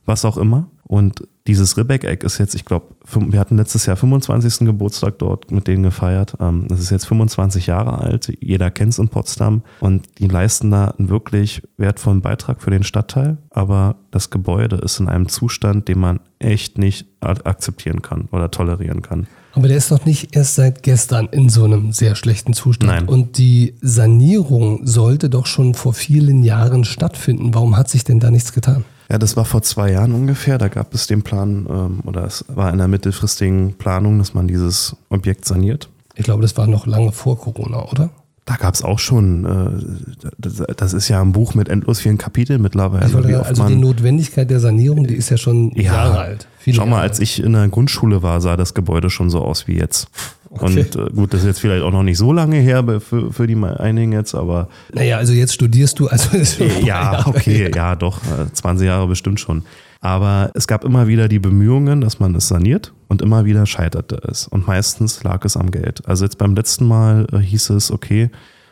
was 0.05 0.25
auch 0.25 0.37
immer. 0.37 0.69
Und 0.83 1.27
dieses 1.51 1.77
Ribbeck-Eck 1.77 2.23
ist 2.23 2.39
jetzt, 2.39 2.55
ich 2.55 2.65
glaube, 2.65 2.95
wir 3.13 3.41
hatten 3.41 3.57
letztes 3.57 3.85
Jahr 3.85 3.97
25. 3.97 4.67
Geburtstag 4.67 5.19
dort 5.19 5.51
mit 5.51 5.67
denen 5.67 5.83
gefeiert. 5.83 6.37
Ähm, 6.39 6.67
Das 6.69 6.79
ist 6.79 6.91
jetzt 6.91 7.07
25 7.07 7.67
Jahre 7.67 7.99
alt. 7.99 8.33
Jeder 8.41 8.71
kennt 8.71 8.93
es 8.93 9.01
in 9.01 9.09
Potsdam. 9.09 9.63
Und 9.81 10.07
die 10.21 10.29
leisten 10.29 10.71
da 10.71 10.95
einen 10.97 11.09
wirklich 11.09 11.63
wertvollen 11.77 12.21
Beitrag 12.21 12.63
für 12.63 12.71
den 12.71 12.85
Stadtteil. 12.85 13.39
Aber 13.51 13.97
das 14.13 14.31
Gebäude 14.31 14.77
ist 14.77 15.01
in 15.01 15.09
einem 15.09 15.29
Zustand, 15.29 15.89
den 15.89 15.99
man 15.99 16.21
echt 16.39 16.79
nicht 16.79 17.07
akzeptieren 17.19 18.01
kann 18.01 18.29
oder 18.31 18.53
tolerieren 18.53 19.03
kann. 19.03 19.27
Aber 19.53 19.67
der 19.67 19.77
ist 19.77 19.91
doch 19.91 20.07
nicht 20.07 20.37
erst 20.37 20.55
seit 20.55 20.85
gestern 20.85 21.27
in 21.33 21.49
so 21.49 21.65
einem 21.65 21.91
sehr 21.91 22.15
schlechten 22.15 22.53
Zustand. 22.53 22.93
Nein. 22.93 23.09
Und 23.09 23.39
die 23.39 23.75
Sanierung 23.81 24.87
sollte 24.87 25.29
doch 25.29 25.47
schon 25.47 25.75
vor 25.75 25.95
vielen 25.95 26.45
Jahren 26.45 26.85
stattfinden. 26.85 27.53
Warum 27.55 27.77
hat 27.77 27.91
sich 27.91 28.05
denn 28.05 28.21
da 28.21 28.31
nichts 28.31 28.53
getan? 28.53 28.85
Ja, 29.11 29.19
das 29.19 29.37
war 29.37 29.45
vor 29.45 29.63
zwei 29.63 29.91
Jahren 29.93 30.13
ungefähr. 30.15 30.57
Da 30.59 30.69
gab 30.69 30.95
es 30.95 31.07
den 31.07 31.23
Plan, 31.23 31.67
ähm, 31.69 32.01
oder 32.05 32.25
es 32.25 32.45
war 32.49 32.71
in 32.73 32.79
der 32.79 32.89
mittelfristigen 32.89 33.75
Planung, 33.75 34.19
dass 34.19 34.35
man 34.35 34.47
dieses 34.47 34.95
Objekt 35.09 35.45
saniert. 35.45 35.89
Ich 36.15 36.25
glaube, 36.25 36.43
das 36.43 36.57
war 36.57 36.67
noch 36.67 36.87
lange 36.87 37.13
vor 37.13 37.39
Corona, 37.39 37.83
oder? 37.91 38.11
Da 38.47 38.57
gab 38.57 38.75
es 38.75 38.83
auch 38.83 38.99
schon, 38.99 39.45
äh, 39.45 40.27
das, 40.39 40.63
das 40.77 40.93
ist 40.93 41.09
ja 41.09 41.21
ein 41.21 41.33
Buch 41.33 41.55
mit 41.55 41.69
endlos 41.69 42.01
vielen 42.01 42.19
Kapiteln 42.19 42.63
mittlerweile. 42.63 43.13
Wollte 43.13 43.29
wie 43.29 43.35
also 43.35 43.67
die 43.67 43.75
man- 43.75 43.81
Notwendigkeit 43.81 44.49
der 44.51 44.61
Sanierung, 44.61 45.07
die 45.07 45.15
ist 45.15 45.31
ja 45.31 45.37
schon 45.37 45.71
Ja. 45.77 45.93
Jahre 45.93 46.19
alt. 46.19 46.49
Schau 46.69 46.85
mal, 46.85 46.91
Jahre 46.97 47.03
als 47.03 47.21
ich 47.21 47.43
in 47.43 47.53
der 47.53 47.69
Grundschule 47.69 48.23
war, 48.23 48.41
sah 48.41 48.57
das 48.57 48.75
Gebäude 48.75 49.09
schon 49.11 49.31
so 49.31 49.41
aus 49.41 49.67
wie 49.69 49.77
jetzt. 49.77 50.09
Und 50.51 50.77
äh, 50.77 51.11
gut, 51.15 51.33
das 51.33 51.43
ist 51.43 51.47
jetzt 51.47 51.61
vielleicht 51.61 51.85
auch 51.85 51.93
noch 51.93 52.03
nicht 52.03 52.19
so 52.19 52.33
lange 52.33 52.57
her 52.57 53.01
für, 53.01 53.33
für 53.33 53.47
die 53.47 53.57
einigen 53.57 54.13
jetzt, 54.13 54.35
aber 54.35 54.69
Naja, 54.93 55.17
also 55.17 55.33
jetzt 55.33 55.55
studierst 55.55 56.01
du, 56.01 56.09
also 56.09 56.37
ist 56.37 56.59
ja, 56.85 57.25
okay, 57.27 57.57
her. 57.57 57.71
ja, 57.73 57.95
doch, 57.95 58.19
äh, 58.25 58.53
20 58.53 58.87
Jahre 58.87 59.07
bestimmt 59.07 59.39
schon. 59.39 59.63
Aber 60.01 60.51
es 60.55 60.67
gab 60.67 60.85
immer 60.85 61.07
wieder 61.07 61.29
die 61.29 61.39
Bemühungen, 61.39 62.01
dass 62.01 62.19
man 62.19 62.35
es 62.35 62.49
saniert 62.49 62.93
und 63.07 63.23
immer 63.23 63.45
wieder 63.45 63.65
scheiterte 63.65 64.21
es. 64.29 64.49
Und 64.49 64.67
meistens 64.67 65.23
lag 65.23 65.45
es 65.45 65.57
am 65.57 65.71
Geld. 65.71 66.03
Also 66.09 66.25
jetzt 66.25 66.39
beim 66.39 66.57
letzten 66.57 66.87
Mal 66.89 67.27
äh, 67.33 67.39
hieß 67.39 67.71
es, 67.71 67.93
okay, 67.93 68.31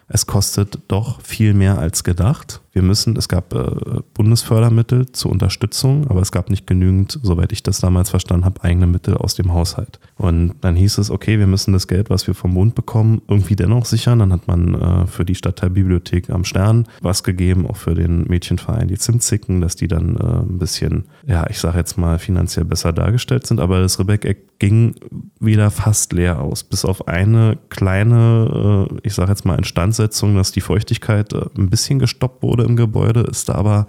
es 0.08 0.26
kostet 0.26 0.80
doch 0.88 1.20
viel 1.22 1.54
mehr 1.54 1.78
als 1.78 2.02
gedacht. 2.02 2.60
Wir 2.78 2.84
müssen, 2.84 3.16
es 3.16 3.28
gab 3.28 3.52
äh, 3.54 4.02
Bundesfördermittel 4.14 5.10
zur 5.10 5.32
Unterstützung, 5.32 6.06
aber 6.06 6.20
es 6.20 6.30
gab 6.30 6.48
nicht 6.48 6.64
genügend, 6.64 7.18
soweit 7.24 7.50
ich 7.50 7.64
das 7.64 7.80
damals 7.80 8.10
verstanden 8.10 8.44
habe, 8.44 8.62
eigene 8.62 8.86
Mittel 8.86 9.16
aus 9.16 9.34
dem 9.34 9.52
Haushalt. 9.52 9.98
Und 10.14 10.54
dann 10.60 10.76
hieß 10.76 10.98
es, 10.98 11.10
okay, 11.10 11.40
wir 11.40 11.48
müssen 11.48 11.72
das 11.72 11.88
Geld, 11.88 12.08
was 12.08 12.28
wir 12.28 12.34
vom 12.34 12.54
Bund 12.54 12.76
bekommen, 12.76 13.20
irgendwie 13.26 13.56
dennoch 13.56 13.84
sichern. 13.84 14.20
Dann 14.20 14.32
hat 14.32 14.46
man 14.46 14.74
äh, 14.74 15.06
für 15.08 15.24
die 15.24 15.34
Stadtteilbibliothek 15.34 16.30
am 16.30 16.44
Stern 16.44 16.86
was 17.00 17.24
gegeben, 17.24 17.66
auch 17.66 17.76
für 17.76 17.96
den 17.96 18.28
Mädchenverein 18.28 18.86
die 18.86 18.96
Zimtzicken, 18.96 19.60
dass 19.60 19.74
die 19.74 19.88
dann 19.88 20.16
äh, 20.16 20.48
ein 20.48 20.58
bisschen, 20.58 21.06
ja, 21.26 21.50
ich 21.50 21.58
sage 21.58 21.78
jetzt 21.78 21.98
mal, 21.98 22.20
finanziell 22.20 22.64
besser 22.64 22.92
dargestellt 22.92 23.44
sind. 23.44 23.58
Aber 23.58 23.80
das 23.80 23.98
Ribbeck-Eck 23.98 24.60
ging 24.60 24.94
wieder 25.40 25.72
fast 25.72 26.12
leer 26.12 26.40
aus, 26.40 26.62
bis 26.62 26.84
auf 26.84 27.08
eine 27.08 27.58
kleine, 27.70 28.88
äh, 28.88 28.98
ich 29.02 29.14
sage 29.14 29.30
jetzt 29.30 29.44
mal, 29.44 29.56
Instandsetzung, 29.56 30.36
dass 30.36 30.52
die 30.52 30.60
Feuchtigkeit 30.60 31.32
äh, 31.32 31.46
ein 31.56 31.70
bisschen 31.70 31.98
gestoppt 31.98 32.42
wurde 32.42 32.67
im 32.68 32.76
Gebäude, 32.76 33.20
ist 33.20 33.48
da 33.48 33.54
aber 33.54 33.86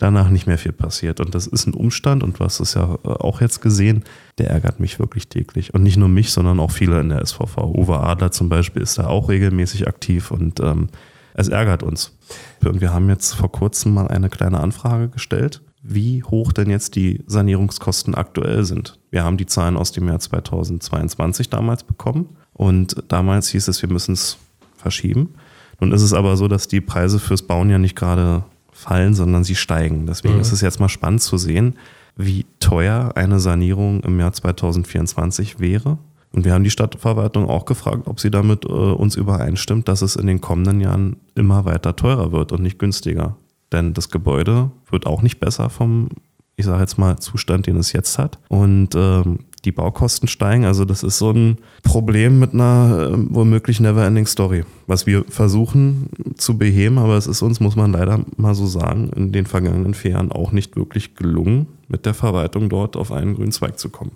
danach 0.00 0.30
nicht 0.30 0.46
mehr 0.46 0.58
viel 0.58 0.72
passiert. 0.72 1.20
Und 1.20 1.34
das 1.34 1.46
ist 1.46 1.66
ein 1.66 1.74
Umstand, 1.74 2.22
und 2.22 2.38
du 2.38 2.44
hast 2.44 2.60
es 2.60 2.74
ja 2.74 2.98
äh, 3.04 3.08
auch 3.08 3.40
jetzt 3.40 3.60
gesehen, 3.60 4.04
der 4.38 4.50
ärgert 4.50 4.80
mich 4.80 4.98
wirklich 4.98 5.28
täglich. 5.28 5.74
Und 5.74 5.82
nicht 5.82 5.96
nur 5.96 6.08
mich, 6.08 6.32
sondern 6.32 6.58
auch 6.58 6.70
viele 6.70 7.00
in 7.00 7.10
der 7.10 7.24
SVV. 7.24 7.58
Uwe 7.58 8.00
Adler 8.00 8.32
zum 8.32 8.48
Beispiel 8.48 8.82
ist 8.82 8.98
da 8.98 9.06
auch 9.06 9.28
regelmäßig 9.28 9.86
aktiv 9.86 10.30
und 10.30 10.60
ähm, 10.60 10.88
es 11.34 11.48
ärgert 11.48 11.82
uns. 11.82 12.16
Und 12.64 12.80
wir 12.80 12.92
haben 12.92 13.08
jetzt 13.08 13.34
vor 13.34 13.52
kurzem 13.52 13.94
mal 13.94 14.08
eine 14.08 14.30
kleine 14.30 14.60
Anfrage 14.60 15.08
gestellt, 15.08 15.62
wie 15.82 16.22
hoch 16.22 16.52
denn 16.52 16.70
jetzt 16.70 16.96
die 16.96 17.22
Sanierungskosten 17.26 18.14
aktuell 18.14 18.64
sind. 18.64 18.98
Wir 19.10 19.24
haben 19.24 19.36
die 19.36 19.46
Zahlen 19.46 19.76
aus 19.76 19.92
dem 19.92 20.08
Jahr 20.08 20.18
2022 20.18 21.48
damals 21.48 21.84
bekommen 21.84 22.36
und 22.52 23.02
damals 23.08 23.48
hieß 23.48 23.68
es, 23.68 23.80
wir 23.80 23.90
müssen 23.90 24.12
es 24.12 24.38
verschieben. 24.76 25.34
Nun 25.80 25.92
ist 25.92 26.02
es 26.02 26.12
aber 26.12 26.36
so, 26.36 26.46
dass 26.46 26.68
die 26.68 26.80
Preise 26.80 27.18
fürs 27.18 27.42
Bauen 27.42 27.70
ja 27.70 27.78
nicht 27.78 27.96
gerade 27.96 28.44
fallen, 28.72 29.14
sondern 29.14 29.44
sie 29.44 29.56
steigen. 29.56 30.06
Deswegen 30.06 30.40
ist 30.40 30.52
es 30.52 30.60
jetzt 30.60 30.80
mal 30.80 30.88
spannend 30.88 31.22
zu 31.22 31.36
sehen, 31.36 31.74
wie 32.16 32.46
teuer 32.60 33.12
eine 33.14 33.40
Sanierung 33.40 34.00
im 34.00 34.18
Jahr 34.18 34.32
2024 34.32 35.60
wäre. 35.60 35.98
Und 36.32 36.44
wir 36.44 36.54
haben 36.54 36.64
die 36.64 36.70
Stadtverwaltung 36.70 37.48
auch 37.48 37.64
gefragt, 37.64 38.06
ob 38.06 38.20
sie 38.20 38.30
damit 38.30 38.64
äh, 38.64 38.68
uns 38.68 39.16
übereinstimmt, 39.16 39.88
dass 39.88 40.02
es 40.02 40.16
in 40.16 40.26
den 40.26 40.40
kommenden 40.40 40.80
Jahren 40.80 41.16
immer 41.34 41.64
weiter 41.64 41.96
teurer 41.96 42.30
wird 42.30 42.52
und 42.52 42.62
nicht 42.62 42.78
günstiger. 42.78 43.36
Denn 43.72 43.94
das 43.94 44.10
Gebäude 44.10 44.70
wird 44.90 45.06
auch 45.06 45.22
nicht 45.22 45.40
besser 45.40 45.70
vom, 45.70 46.08
ich 46.56 46.66
sage 46.66 46.80
jetzt 46.80 46.98
mal, 46.98 47.18
Zustand, 47.18 47.66
den 47.66 47.76
es 47.76 47.92
jetzt 47.92 48.18
hat. 48.18 48.38
Und 48.48 48.94
ähm, 48.94 49.40
die 49.64 49.72
Baukosten 49.72 50.28
steigen. 50.28 50.64
Also 50.64 50.84
das 50.84 51.02
ist 51.02 51.18
so 51.18 51.30
ein 51.30 51.58
Problem 51.82 52.38
mit 52.38 52.54
einer 52.54 53.10
äh, 53.12 53.16
womöglich 53.30 53.80
never-ending 53.80 54.26
Story, 54.26 54.64
was 54.86 55.06
wir 55.06 55.24
versuchen 55.28 56.08
zu 56.36 56.56
beheben, 56.56 56.98
aber 56.98 57.16
es 57.16 57.26
ist 57.26 57.42
uns, 57.42 57.60
muss 57.60 57.76
man 57.76 57.92
leider 57.92 58.20
mal 58.36 58.54
so 58.54 58.66
sagen, 58.66 59.10
in 59.14 59.32
den 59.32 59.46
vergangenen 59.46 59.94
vier 59.94 60.12
Jahren 60.12 60.32
auch 60.32 60.52
nicht 60.52 60.76
wirklich 60.76 61.14
gelungen, 61.14 61.66
mit 61.88 62.06
der 62.06 62.14
Verwaltung 62.14 62.68
dort 62.68 62.96
auf 62.96 63.12
einen 63.12 63.34
grünen 63.34 63.52
Zweig 63.52 63.78
zu 63.78 63.90
kommen. 63.90 64.12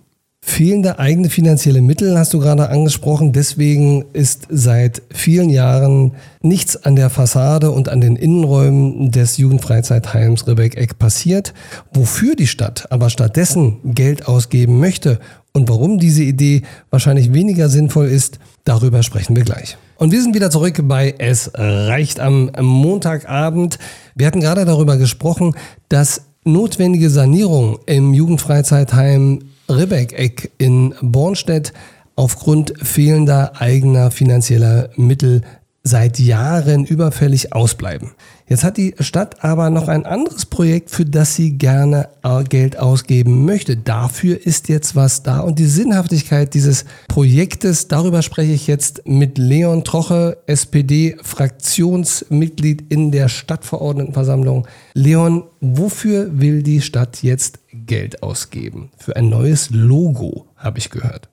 Fehlende 0.47 0.99
eigene 0.99 1.31
finanzielle 1.31 1.81
Mittel 1.81 2.19
hast 2.19 2.35
du 2.35 2.39
gerade 2.39 2.69
angesprochen. 2.69 3.33
Deswegen 3.33 4.05
ist 4.13 4.47
seit 4.51 5.01
vielen 5.11 5.49
Jahren 5.49 6.13
nichts 6.43 6.77
an 6.85 6.97
der 6.97 7.09
Fassade 7.09 7.71
und 7.71 7.89
an 7.89 8.03
den 8.03 8.15
Innenräumen 8.15 9.11
des 9.11 9.39
Jugendfreizeitheims 9.39 10.47
Rebecke-Eck 10.47 10.99
passiert. 10.99 11.55
Wofür 11.95 12.37
die 12.37 12.47
Stadt 12.47 12.93
aber 12.93 13.09
stattdessen 13.09 13.79
Geld 13.85 14.29
ausgeben 14.29 14.79
möchte 14.79 15.19
und 15.55 15.69
warum 15.71 15.99
diese 15.99 16.23
Idee 16.23 16.63
wahrscheinlich 16.91 17.33
weniger 17.33 17.71
sinnvoll 17.71 18.07
ist, 18.07 18.39
darüber 18.65 19.03
sprechen 19.03 19.35
wir 19.35 19.45
gleich. 19.45 19.79
Und 19.97 20.13
wir 20.13 20.21
sind 20.23 20.35
wieder 20.35 20.51
zurück 20.51 20.79
bei 20.83 21.15
Es 21.19 21.51
reicht 21.55 22.21
am 22.21 22.51
Montagabend. 22.61 23.79
Wir 24.15 24.27
hatten 24.27 24.41
gerade 24.41 24.67
darüber 24.67 24.99
gesprochen, 24.99 25.55
dass 25.89 26.27
notwendige 26.45 27.09
Sanierung 27.09 27.79
im 27.87 28.13
Jugendfreizeitheim 28.13 29.41
Ribbeck-Eck 29.68 30.52
in 30.59 30.94
Bornstedt 31.00 31.73
aufgrund 32.16 32.75
fehlender 32.83 33.61
eigener 33.61 34.11
finanzieller 34.11 34.90
Mittel 34.97 35.42
seit 35.83 36.18
Jahren 36.18 36.85
überfällig 36.85 37.52
ausbleiben. 37.52 38.12
Jetzt 38.47 38.63
hat 38.63 38.77
die 38.77 38.95
Stadt 39.01 39.43
aber 39.43 39.71
noch 39.71 39.89
ein 39.89 40.05
anderes 40.05 40.45
Projekt, 40.45 40.91
für 40.91 41.07
das 41.07 41.35
sie 41.35 41.57
gerne 41.57 42.11
Geld 42.51 42.79
ausgeben 42.79 43.47
möchte. 43.47 43.79
Dafür 43.79 44.47
ist 44.47 44.69
jetzt 44.69 44.95
was 44.95 45.23
da 45.23 45.41
und 45.41 45.59
die 45.59 45.65
Sinnhaftigkeit 45.65 46.53
dieses 46.53 46.85
Projektes, 47.09 47.89
darüber 47.89 48.21
spreche 48.21 48.53
ich 48.53 48.67
jetzt 48.67 49.07
mit 49.07 49.39
Leon 49.39 49.83
Troche, 49.83 50.37
SPD-Fraktionsmitglied 50.47 52.93
in 52.93 53.13
der 53.13 53.31
Stadtverordnetenversammlung. 53.31 54.69
Leon, 54.93 55.45
wofür 55.63 56.39
will 56.39 56.63
die 56.63 56.83
Stadt 56.83 57.23
jetzt 57.23 57.61
Geld 57.73 58.23
ausgeben? 58.23 58.91
Für 58.99 59.17
ein 59.17 59.31
neues 59.31 59.71
Logo, 59.71 60.49
habe 60.57 60.79
ich 60.79 60.91
gehört. 60.91 61.31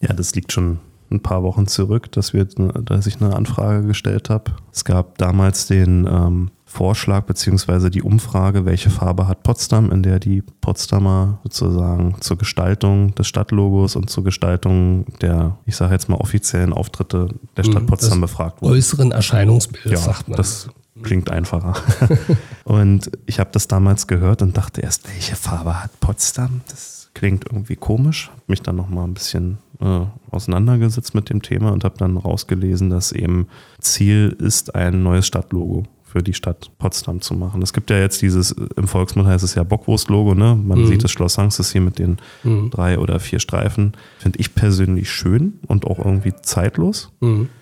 Ja, 0.00 0.12
das 0.12 0.34
liegt 0.34 0.50
schon 0.50 0.80
ein 1.10 1.20
paar 1.20 1.42
Wochen 1.42 1.66
zurück, 1.66 2.12
dass, 2.12 2.32
wir, 2.32 2.44
dass 2.44 3.06
ich 3.06 3.20
eine 3.20 3.34
Anfrage 3.34 3.86
gestellt 3.86 4.30
habe. 4.30 4.52
Es 4.72 4.84
gab 4.84 5.18
damals 5.18 5.66
den 5.66 6.06
ähm, 6.06 6.50
Vorschlag 6.64 7.24
beziehungsweise 7.24 7.90
die 7.90 8.02
Umfrage, 8.02 8.64
welche 8.64 8.90
Farbe 8.90 9.26
hat 9.26 9.42
Potsdam, 9.42 9.90
in 9.90 10.04
der 10.04 10.20
die 10.20 10.42
Potsdamer 10.60 11.40
sozusagen 11.42 12.14
zur 12.20 12.38
Gestaltung 12.38 13.12
des 13.16 13.26
Stadtlogos 13.26 13.96
und 13.96 14.08
zur 14.08 14.22
Gestaltung 14.22 15.06
der, 15.20 15.58
ich 15.66 15.74
sage 15.74 15.94
jetzt 15.94 16.08
mal, 16.08 16.16
offiziellen 16.16 16.72
Auftritte 16.72 17.28
der 17.56 17.64
Stadt 17.64 17.82
Mhm, 17.82 17.86
Potsdam 17.86 18.20
das 18.20 18.30
befragt 18.30 18.62
wurden. 18.62 18.74
Äußeren 18.74 19.10
Erscheinungsbild, 19.10 19.98
sagt 19.98 20.28
man. 20.28 20.36
Das 20.36 20.68
klingt 21.02 21.28
einfacher. 21.30 21.74
und 22.64 23.10
ich 23.26 23.40
habe 23.40 23.50
das 23.52 23.66
damals 23.66 24.06
gehört 24.06 24.40
und 24.40 24.56
dachte 24.56 24.80
erst, 24.80 25.08
welche 25.08 25.34
Farbe 25.34 25.82
hat 25.82 25.98
Potsdam? 25.98 26.60
Das 26.68 27.10
klingt 27.14 27.46
irgendwie 27.50 27.76
komisch. 27.76 28.30
Hab 28.32 28.48
mich 28.48 28.62
dann 28.62 28.76
noch 28.76 28.88
mal 28.88 29.04
ein 29.04 29.14
bisschen 29.14 29.58
äh, 29.80 30.00
auseinandergesetzt 30.30 31.14
mit 31.14 31.30
dem 31.30 31.42
Thema 31.42 31.72
und 31.72 31.84
habe 31.84 31.96
dann 31.98 32.16
rausgelesen, 32.16 32.90
dass 32.90 33.12
eben 33.12 33.48
Ziel 33.78 34.36
ist, 34.38 34.74
ein 34.74 35.02
neues 35.02 35.26
Stadtlogo 35.26 35.84
für 36.04 36.22
die 36.22 36.34
Stadt 36.34 36.70
Potsdam 36.78 37.20
zu 37.20 37.34
machen. 37.34 37.62
Es 37.62 37.72
gibt 37.72 37.88
ja 37.88 37.98
jetzt 37.98 38.20
dieses, 38.20 38.50
im 38.50 38.88
Volksmund 38.88 39.28
heißt 39.28 39.44
es 39.44 39.54
ja 39.54 39.62
Bockwurst-Logo, 39.62 40.34
ne? 40.34 40.56
Man 40.56 40.84
sieht 40.86 41.04
das 41.04 41.12
Schloss 41.12 41.34
Sanxes 41.34 41.70
hier 41.70 41.80
mit 41.80 42.00
den 42.00 42.16
drei 42.70 42.98
oder 42.98 43.20
vier 43.20 43.38
Streifen. 43.38 43.92
Finde 44.18 44.40
ich 44.40 44.54
persönlich 44.56 45.08
schön 45.08 45.60
und 45.68 45.86
auch 45.86 46.00
irgendwie 46.00 46.32
zeitlos. 46.42 47.12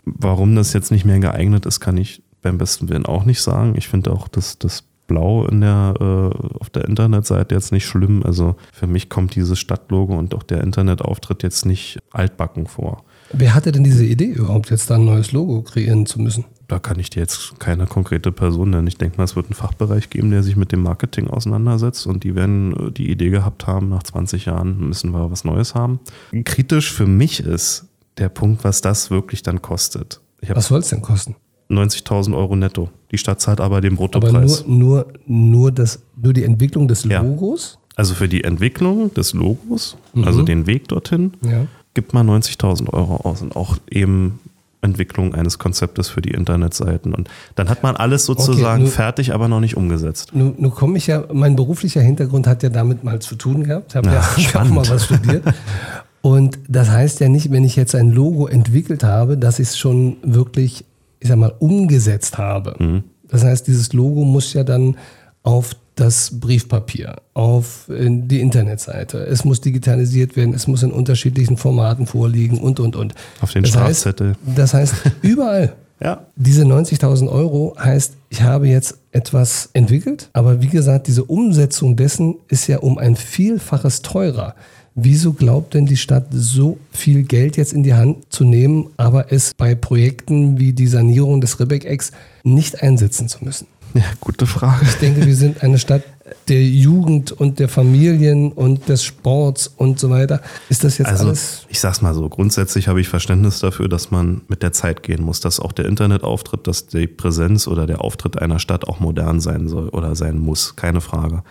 Warum 0.05 0.57
das 0.57 0.73
jetzt 0.73 0.91
nicht 0.91 1.05
mehr 1.05 1.21
geeignet 1.21 1.67
ist, 1.67 1.81
kann 1.81 1.99
ich 1.99 2.23
beim 2.41 2.57
besten 2.57 2.89
Willen 2.89 3.05
auch 3.05 3.27
nicht 3.27 3.43
sagen. 3.43 3.75
Ich 3.77 3.89
finde 3.89 4.13
auch, 4.13 4.29
dass 4.29 4.59
das 4.59 4.85
Blau 5.09 5.47
in 5.47 5.63
der, 5.63 5.95
äh, 5.99 6.59
auf 6.61 6.71
der 6.71 6.85
Internetseite 6.85 7.57
jetzt 7.57 7.73
nicht 7.73 7.87
schlimm. 7.87 8.23
Also 8.23 8.55
für 8.73 8.87
mich 8.87 9.09
kommt 9.09 9.35
dieses 9.35 9.59
Stadtlogo 9.59 10.17
und 10.17 10.35
auch 10.35 10.45
der 10.45 10.63
Internetauftritt 10.63 11.43
jetzt 11.43 11.67
nicht 11.67 11.99
altbacken 12.13 12.69
vor. 12.69 13.03
Wer 13.33 13.55
hatte 13.55 13.73
denn 13.73 13.83
diese 13.83 14.05
Idee 14.05 14.27
überhaupt, 14.27 14.71
jetzt 14.71 14.89
da 14.89 14.95
ein 14.95 15.05
neues 15.05 15.33
Logo 15.33 15.63
kreieren 15.63 16.07
zu 16.07 16.21
müssen? 16.21 16.45
Da 16.69 16.79
kann 16.79 16.99
ich 16.99 17.11
dir 17.11 17.21
jetzt 17.21 17.59
keine 17.59 17.87
konkrete 17.87 18.31
Person 18.31 18.71
nennen. 18.71 18.87
Ich 18.87 18.99
denke 18.99 19.17
mal, 19.17 19.25
es 19.25 19.37
wird 19.37 19.47
einen 19.47 19.55
Fachbereich 19.55 20.11
geben, 20.11 20.31
der 20.31 20.43
sich 20.43 20.57
mit 20.57 20.71
dem 20.71 20.83
Marketing 20.83 21.29
auseinandersetzt 21.29 22.07
und 22.07 22.25
die 22.25 22.35
werden 22.35 22.89
äh, 22.89 22.93
die 22.93 23.11
Idee 23.11 23.31
gehabt 23.31 23.67
haben, 23.67 23.89
nach 23.89 24.03
20 24.03 24.45
Jahren 24.45 24.79
müssen 24.89 25.11
wir 25.13 25.31
was 25.31 25.45
Neues 25.45 25.75
haben. 25.75 26.01
Kritisch 26.45 26.93
für 26.93 27.07
mich 27.07 27.41
ist 27.41 27.87
der 28.19 28.29
Punkt, 28.29 28.65
was 28.65 28.83
das 28.83 29.11
wirklich 29.11 29.43
dann 29.43 29.63
kostet. 29.63 30.21
Was 30.47 30.69
soll 30.69 30.81
es 30.81 30.89
denn 30.89 31.03
kosten? 31.03 31.37
90.000 31.71 32.37
Euro 32.37 32.57
netto. 32.57 32.89
Die 33.13 33.19
Stadt 33.19 33.41
zahlt 33.41 33.61
aber 33.61 33.81
den 33.81 33.93
Aber 33.93 34.09
Bruttopreis. 34.09 34.65
nur, 34.67 35.07
nur, 35.07 35.07
nur, 35.27 35.73
das, 35.73 36.01
nur 36.21 36.33
die 36.33 36.45
Entwicklung 36.45 36.89
des 36.89 37.05
Ja. 37.05 37.21
Logos? 37.23 37.79
Also 37.97 38.15
für 38.15 38.29
die 38.29 38.45
Entwicklung 38.45 39.13
des 39.15 39.35
Logos, 39.35 39.97
also 40.23 40.43
den 40.43 40.67
Weg 40.67 40.89
dorthin, 40.89 41.33
Ja. 41.43 41.67
gibt 41.95 42.15
man 42.15 42.27
90.000 42.27 42.89
Euro 42.93 43.17
aus 43.17 43.43
und 43.43 43.57
auch 43.57 43.77
eben 43.91 44.39
Entwicklung 44.81 45.35
eines 45.35 45.59
Konzeptes 45.59 46.09
für 46.09 46.23
die 46.23 46.31
Internetseiten. 46.31 47.13
Und 47.13 47.29
dann 47.57 47.69
hat 47.69 47.83
man 47.83 47.97
alles 47.97 48.25
sozusagen 48.25 48.85
nur- 48.85 48.93
fertig, 48.93 49.35
aber 49.35 49.49
noch 49.49 49.59
nicht 49.59 49.77
umgesetzt. 49.77 50.31
Nun, 50.33 50.55
nun 50.59 50.71
komme 50.71 50.97
ich 50.99 51.09
ja, 51.09 51.25
mein 51.33 51.57
beruflicher 51.57 52.01
Hintergrund 52.01 52.47
hat 52.47 52.63
ja 52.63 52.69
damit 52.69 53.03
mal 53.03 53.19
zu 53.19 53.35
tun 53.35 53.65
gehabt. 53.65 53.91
Ich 53.91 53.97
habe 53.97 54.07
ja, 54.09 54.23
Ja, 54.37 54.61
auch 54.63 54.69
mal 54.69 54.89
was 54.89 55.07
studiert. 55.07 55.43
Und 56.21 56.59
das 56.69 56.91
heißt 56.91 57.19
ja 57.21 57.29
nicht, 57.29 57.51
wenn 57.51 57.65
ich 57.65 57.75
jetzt 57.77 57.95
ein 57.97 58.11
Logo 58.13 58.47
entwickelt 58.47 59.03
habe, 59.03 59.37
dass 59.37 59.59
ich 59.59 59.69
es 59.69 59.79
schon 59.79 60.17
wirklich 60.23 60.85
ich 61.21 61.29
sag 61.29 61.37
mal, 61.37 61.53
umgesetzt 61.59 62.39
habe. 62.39 63.03
Das 63.29 63.45
heißt, 63.45 63.67
dieses 63.67 63.93
Logo 63.93 64.25
muss 64.25 64.53
ja 64.53 64.65
dann 64.65 64.97
auf 65.43 65.75
das 65.95 66.39
Briefpapier, 66.39 67.17
auf 67.35 67.89
äh, 67.89 68.07
die 68.09 68.41
Internetseite. 68.41 69.19
Es 69.19 69.45
muss 69.45 69.61
digitalisiert 69.61 70.37
werden, 70.37 70.55
es 70.55 70.67
muss 70.67 70.83
in 70.83 70.93
unterschiedlichen 70.93 71.57
Formaten 71.57 72.07
vorliegen 72.07 72.59
und, 72.59 72.79
und, 72.81 72.95
und. 72.95 73.15
Auf 73.41 73.53
den 73.53 73.63
das 73.63 73.73
Strafzettel. 73.73 74.29
Heißt, 74.29 74.59
das 74.59 74.75
heißt, 74.75 74.95
überall. 75.23 75.75
Ja. 76.01 76.27
Diese 76.37 76.63
90.000 76.63 77.29
Euro 77.29 77.75
heißt, 77.77 78.15
ich 78.29 78.43
habe 78.43 78.69
jetzt 78.69 78.99
etwas 79.11 79.71
entwickelt, 79.73 80.31
aber 80.33 80.63
wie 80.63 80.69
gesagt, 80.69 81.09
diese 81.09 81.25
Umsetzung 81.25 81.97
dessen 81.97 82.37
ist 82.47 82.69
ja 82.69 82.79
um 82.79 82.99
ein 82.99 83.17
Vielfaches 83.17 84.03
teurer. 84.03 84.55
Wieso 85.01 85.33
glaubt 85.33 85.75
denn 85.75 85.87
die 85.87 85.97
Stadt, 85.97 86.27
so 86.33 86.77
viel 86.91 87.23
Geld 87.23 87.57
jetzt 87.57 87.73
in 87.73 87.85
die 87.85 87.95
Hand 87.95 88.33
zu 88.33 88.43
nehmen, 88.43 88.89
aber 88.97 89.33
es 89.33 89.55
bei 89.55 89.77
Projekten 89.77 90.59
wie 90.59 90.73
die 90.73 90.89
Sanierung 90.89 91.41
des 91.41 91.61
Ribbeck-Ecks 91.61 92.11
nicht 92.43 92.83
einsetzen 92.83 93.29
zu 93.29 93.45
müssen? 93.45 93.69
Ja, 93.95 94.03
gute 94.19 94.47
Frage. 94.47 94.85
Ich 94.85 94.97
denke, 94.97 95.25
wir 95.25 95.37
sind 95.37 95.63
eine 95.63 95.79
Stadt 95.79 96.03
der 96.49 96.63
Jugend 96.65 97.31
und 97.31 97.61
der 97.61 97.69
Familien 97.69 98.51
und 98.51 98.89
des 98.89 99.05
Sports 99.05 99.69
und 99.69 100.01
so 100.01 100.11
weiter. 100.11 100.43
Ist 100.69 100.83
das 100.83 100.99
jetzt 100.99 101.07
Also, 101.07 101.29
alles? 101.29 101.65
ich 101.69 101.79
sag's 101.79 102.03
mal 102.03 102.13
so, 102.13 102.29
grundsätzlich 102.29 102.89
habe 102.89 103.01
ich 103.01 103.09
Verständnis 103.09 103.61
dafür, 103.61 103.89
dass 103.89 104.11
man 104.11 104.41
mit 104.49 104.65
der 104.65 104.73
Zeit 104.73 105.05
gehen 105.05 105.23
muss, 105.23 105.39
dass 105.39 105.61
auch 105.61 105.71
der 105.71 105.85
Internetauftritt, 105.87 106.67
dass 106.67 106.89
die 106.89 107.07
Präsenz 107.07 107.69
oder 107.69 107.87
der 107.87 108.03
Auftritt 108.03 108.37
einer 108.37 108.59
Stadt 108.59 108.85
auch 108.89 108.99
modern 108.99 109.41
sein 109.41 109.69
soll 109.69 109.91
oder 109.91 110.17
sein 110.17 110.39
muss, 110.39 110.75
keine 110.75 111.01
Frage. 111.01 111.45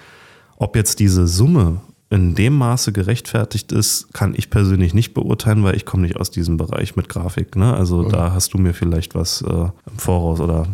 Ob 0.58 0.76
jetzt 0.76 1.00
diese 1.00 1.28
Summe 1.28 1.80
in 2.10 2.36
dem 2.36 2.54
Maße 2.54 2.94
gerechtfertigt 2.94 3.72
ist, 3.74 4.14
kann 4.14 4.34
ich 4.36 4.50
persönlich 4.50 4.94
nicht 4.94 5.14
beurteilen, 5.14 5.64
weil 5.64 5.76
ich 5.76 5.86
komme 5.86 6.04
nicht 6.04 6.16
aus 6.16 6.32
diesem 6.32 6.56
Bereich 6.56 6.96
mit 6.96 7.10
Grafik. 7.10 7.56
Ne? 7.58 7.74
Also 7.74 8.04
da 8.08 8.32
hast 8.34 8.54
du 8.54 8.58
mir 8.58 8.74
vielleicht 8.74 9.14
was 9.14 9.42
äh, 9.42 9.48
im 9.52 9.98
Voraus 9.98 10.40
oder 10.40 10.68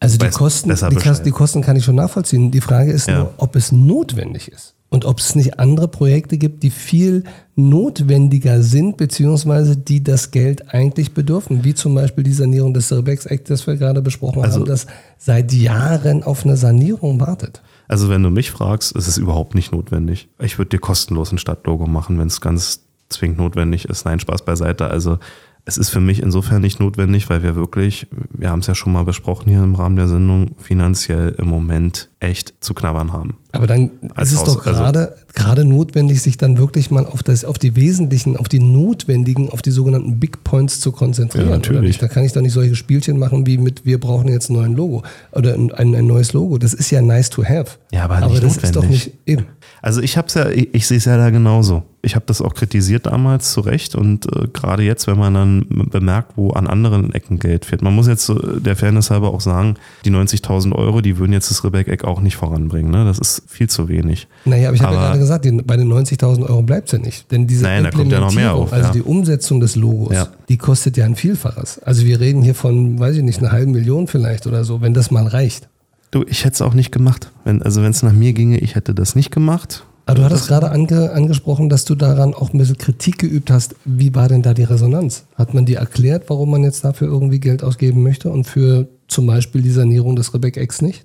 Also 0.00 0.16
die 0.16 0.28
Kosten, 0.30 0.70
die, 0.74 1.22
die 1.24 1.30
Kosten 1.30 1.60
kann 1.60 1.76
ich 1.76 1.84
schon 1.84 1.96
nachvollziehen. 1.96 2.50
Die 2.50 2.62
Frage 2.62 2.90
ist 2.92 3.06
Ja. 3.08 3.18
nur, 3.18 3.34
ob 3.36 3.54
es 3.56 3.70
notwendig 3.70 4.48
ist. 4.50 4.74
Und 4.88 5.06
ob 5.06 5.20
es 5.20 5.34
nicht 5.34 5.58
andere 5.58 5.88
Projekte 5.88 6.36
gibt, 6.36 6.62
die 6.62 6.68
viel 6.70 7.24
notwendiger 7.56 8.62
sind, 8.62 8.98
beziehungsweise 8.98 9.74
die 9.76 10.04
das 10.04 10.30
Geld 10.32 10.72
eigentlich 10.74 11.14
bedürfen. 11.14 11.64
Wie 11.64 11.72
zum 11.74 11.94
Beispiel 11.94 12.24
die 12.24 12.32
Sanierung 12.32 12.74
des 12.74 12.88
Silbex 12.88 13.24
Act, 13.26 13.48
das 13.50 13.66
wir 13.66 13.76
gerade 13.76 14.02
besprochen 14.02 14.42
Also- 14.42 14.60
haben, 14.60 14.66
das 14.66 14.86
seit 15.18 15.52
Jahren 15.52 16.22
auf 16.22 16.44
eine 16.44 16.56
Sanierung 16.58 17.20
wartet. 17.20 17.62
Also 17.88 18.08
wenn 18.08 18.22
du 18.22 18.30
mich 18.30 18.50
fragst, 18.50 18.94
ist 18.96 19.08
es 19.08 19.18
überhaupt 19.18 19.54
nicht 19.54 19.72
notwendig. 19.72 20.28
Ich 20.38 20.58
würde 20.58 20.70
dir 20.70 20.78
kostenlos 20.78 21.32
ein 21.32 21.38
Stadtlogo 21.38 21.86
machen, 21.86 22.18
wenn 22.18 22.28
es 22.28 22.40
ganz 22.40 22.84
zwingend 23.08 23.38
notwendig 23.38 23.84
ist. 23.86 24.04
Nein, 24.04 24.20
Spaß 24.20 24.44
beiseite. 24.44 24.88
Also 24.88 25.18
es 25.64 25.76
ist 25.78 25.90
für 25.90 26.00
mich 26.00 26.20
insofern 26.20 26.60
nicht 26.60 26.80
notwendig, 26.80 27.30
weil 27.30 27.42
wir 27.44 27.54
wirklich, 27.54 28.08
wir 28.30 28.50
haben 28.50 28.58
es 28.60 28.66
ja 28.66 28.74
schon 28.74 28.92
mal 28.92 29.04
besprochen 29.04 29.48
hier 29.48 29.62
im 29.62 29.76
Rahmen 29.76 29.94
der 29.94 30.08
Sendung, 30.08 30.56
finanziell 30.58 31.36
im 31.38 31.46
Moment 31.48 32.08
echt 32.18 32.54
zu 32.60 32.74
knabbern 32.74 33.12
haben. 33.12 33.36
Aber 33.52 33.66
dann 33.68 33.90
ist 34.20 34.32
es 34.32 34.40
Haus- 34.40 34.54
doch 34.56 34.64
gerade 34.64 35.14
gerade 35.34 35.64
notwendig, 35.64 36.20
sich 36.20 36.36
dann 36.36 36.58
wirklich 36.58 36.90
mal 36.90 37.06
auf 37.06 37.22
das, 37.22 37.44
auf 37.44 37.58
die 37.58 37.76
wesentlichen, 37.76 38.36
auf 38.36 38.48
die 38.48 38.58
notwendigen, 38.58 39.50
auf 39.50 39.62
die 39.62 39.70
sogenannten 39.70 40.18
Big 40.18 40.42
Points 40.44 40.80
zu 40.80 40.90
konzentrieren. 40.92 41.48
Ja, 41.48 41.52
natürlich. 41.56 41.98
Da 41.98 42.08
kann 42.08 42.24
ich 42.24 42.32
doch 42.32 42.42
nicht 42.42 42.52
solche 42.52 42.74
Spielchen 42.74 43.18
machen 43.18 43.46
wie 43.46 43.56
mit 43.58 43.84
wir 43.86 43.98
brauchen 44.00 44.28
jetzt 44.28 44.50
ein 44.50 44.54
neues 44.54 44.76
Logo 44.76 45.02
oder 45.32 45.54
ein, 45.54 45.72
ein, 45.72 46.06
neues 46.06 46.32
Logo. 46.32 46.58
Das 46.58 46.74
ist 46.74 46.90
ja 46.90 47.00
nice 47.02 47.30
to 47.30 47.44
have. 47.44 47.78
Ja, 47.92 48.04
aber 48.04 48.16
aber 48.16 48.28
nicht 48.30 48.42
das 48.42 48.56
ist 48.56 48.76
doch 48.76 48.82
notwendig. 48.82 49.06
nicht 49.06 49.18
eben. 49.26 49.46
Also 49.82 50.00
ich 50.00 50.16
habe 50.16 50.28
es 50.28 50.34
ja, 50.34 50.48
ich, 50.48 50.72
ich 50.72 50.86
sehe 50.86 50.98
es 50.98 51.06
ja 51.06 51.16
da 51.16 51.30
genauso. 51.30 51.82
Ich 52.02 52.14
habe 52.14 52.24
das 52.26 52.40
auch 52.40 52.54
kritisiert 52.54 53.06
damals 53.06 53.52
zu 53.52 53.60
Recht 53.60 53.94
und 53.96 54.26
äh, 54.34 54.46
gerade 54.52 54.84
jetzt, 54.84 55.08
wenn 55.08 55.18
man 55.18 55.34
dann 55.34 55.66
bemerkt, 55.90 56.32
wo 56.36 56.50
an 56.50 56.68
anderen 56.68 57.12
Ecken 57.12 57.38
Geld 57.40 57.64
fehlt. 57.64 57.82
Man 57.82 57.94
muss 57.94 58.06
jetzt 58.06 58.24
so 58.24 58.34
der 58.34 58.76
Fairness 58.76 59.10
halber 59.10 59.34
auch 59.34 59.40
sagen, 59.40 59.74
die 60.04 60.10
90.000 60.10 60.72
Euro, 60.72 61.00
die 61.00 61.18
würden 61.18 61.32
jetzt 61.32 61.50
das 61.50 61.64
Rebecca-Eck 61.64 62.04
auch 62.04 62.20
nicht 62.20 62.36
voranbringen. 62.36 62.92
Ne? 62.92 63.04
Das 63.04 63.18
ist 63.18 63.42
viel 63.48 63.68
zu 63.68 63.88
wenig. 63.88 64.28
Naja, 64.44 64.68
aber 64.68 64.76
ich 64.76 64.82
habe 64.82 64.94
ja 64.94 65.00
gerade 65.00 65.18
gesagt, 65.18 65.66
bei 65.66 65.76
den 65.76 65.92
90.000 65.92 66.48
Euro 66.48 66.62
bleibt 66.62 66.86
es 66.86 66.92
ja 66.92 66.98
nicht. 66.98 67.30
Denn 67.32 67.48
diese 67.48 67.64
Nein, 67.64 67.82
da 67.82 67.90
kommt 67.90 68.10
ja 68.12 68.20
noch 68.20 68.34
mehr 68.34 68.54
auf, 68.54 68.72
also 68.72 68.86
ja. 68.86 68.92
die 68.92 69.02
Umsetzung 69.02 69.60
des 69.60 69.74
Logos, 69.74 70.14
Ja. 70.14 70.28
die 70.48 70.58
kostet 70.58 70.96
ja 70.96 71.04
ein 71.04 71.16
Vielfaches. 71.16 71.80
Also 71.80 72.04
wir 72.04 72.20
reden 72.20 72.42
hier 72.42 72.54
von, 72.54 73.00
weiß 73.00 73.16
ich 73.16 73.22
nicht, 73.24 73.40
einer 73.40 73.50
halben 73.50 73.72
Million 73.72 74.06
vielleicht 74.06 74.46
oder 74.46 74.64
so, 74.64 74.80
wenn 74.80 74.94
das 74.94 75.10
mal 75.10 75.26
reicht. 75.26 75.68
Du, 76.12 76.24
ich 76.28 76.44
hätte 76.44 76.54
es 76.54 76.62
auch 76.62 76.74
nicht 76.74 76.92
gemacht. 76.92 77.32
Wenn, 77.44 77.62
also 77.62 77.82
wenn 77.82 77.90
es 77.90 78.02
nach 78.02 78.12
mir 78.12 78.32
ginge, 78.34 78.58
ich 78.58 78.74
hätte 78.76 78.94
das 78.94 79.16
nicht 79.16 79.30
gemacht. 79.32 79.84
Aber 80.04 80.18
du 80.18 80.24
hattest 80.24 80.46
gerade 80.48 80.70
ange, 80.70 81.10
angesprochen, 81.12 81.68
dass 81.68 81.84
du 81.84 81.94
daran 81.94 82.34
auch 82.34 82.52
ein 82.52 82.58
bisschen 82.58 82.76
Kritik 82.76 83.18
geübt 83.18 83.50
hast. 83.50 83.76
Wie 83.84 84.14
war 84.14 84.28
denn 84.28 84.42
da 84.42 84.52
die 84.52 84.64
Resonanz? 84.64 85.24
Hat 85.36 85.54
man 85.54 85.64
dir 85.64 85.78
erklärt, 85.78 86.24
warum 86.28 86.50
man 86.50 86.64
jetzt 86.64 86.84
dafür 86.84 87.08
irgendwie 87.08 87.40
Geld 87.40 87.64
ausgeben 87.64 88.02
möchte 88.02 88.30
und 88.30 88.44
für 88.44 88.88
zum 89.08 89.26
Beispiel 89.26 89.62
die 89.62 89.70
Sanierung 89.70 90.14
des 90.16 90.34
Rebecca 90.34 90.60
X 90.60 90.82
nicht? 90.82 91.04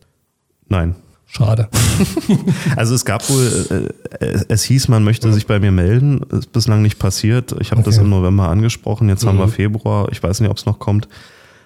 Nein. 0.68 0.96
Schade. 1.26 1.68
Also 2.76 2.94
es 2.96 3.06
gab 3.06 3.28
wohl, 3.30 3.92
äh, 4.20 4.26
äh, 4.26 4.44
es 4.50 4.64
hieß, 4.64 4.88
man 4.88 5.04
möchte 5.04 5.32
sich 5.34 5.48
bei 5.48 5.60
mir 5.60 5.72
melden. 5.72 6.22
Ist 6.32 6.52
bislang 6.52 6.82
nicht 6.82 7.00
passiert. 7.00 7.56
Ich 7.60 7.72
habe 7.72 7.82
das 7.82 7.96
Okay. 7.96 8.06
Mhm. 8.06 8.14
im 8.14 8.20
November 8.20 8.50
angesprochen. 8.50 9.10
Jetzt 9.10 9.26
haben 9.26 9.38
wir 9.40 9.48
Februar. 9.48 10.10
Ich 10.12 10.22
weiß 10.22 10.42
nicht, 10.42 10.50
ob 10.50 10.58
es 10.58 10.66
noch 10.66 10.80
kommt. 10.80 11.08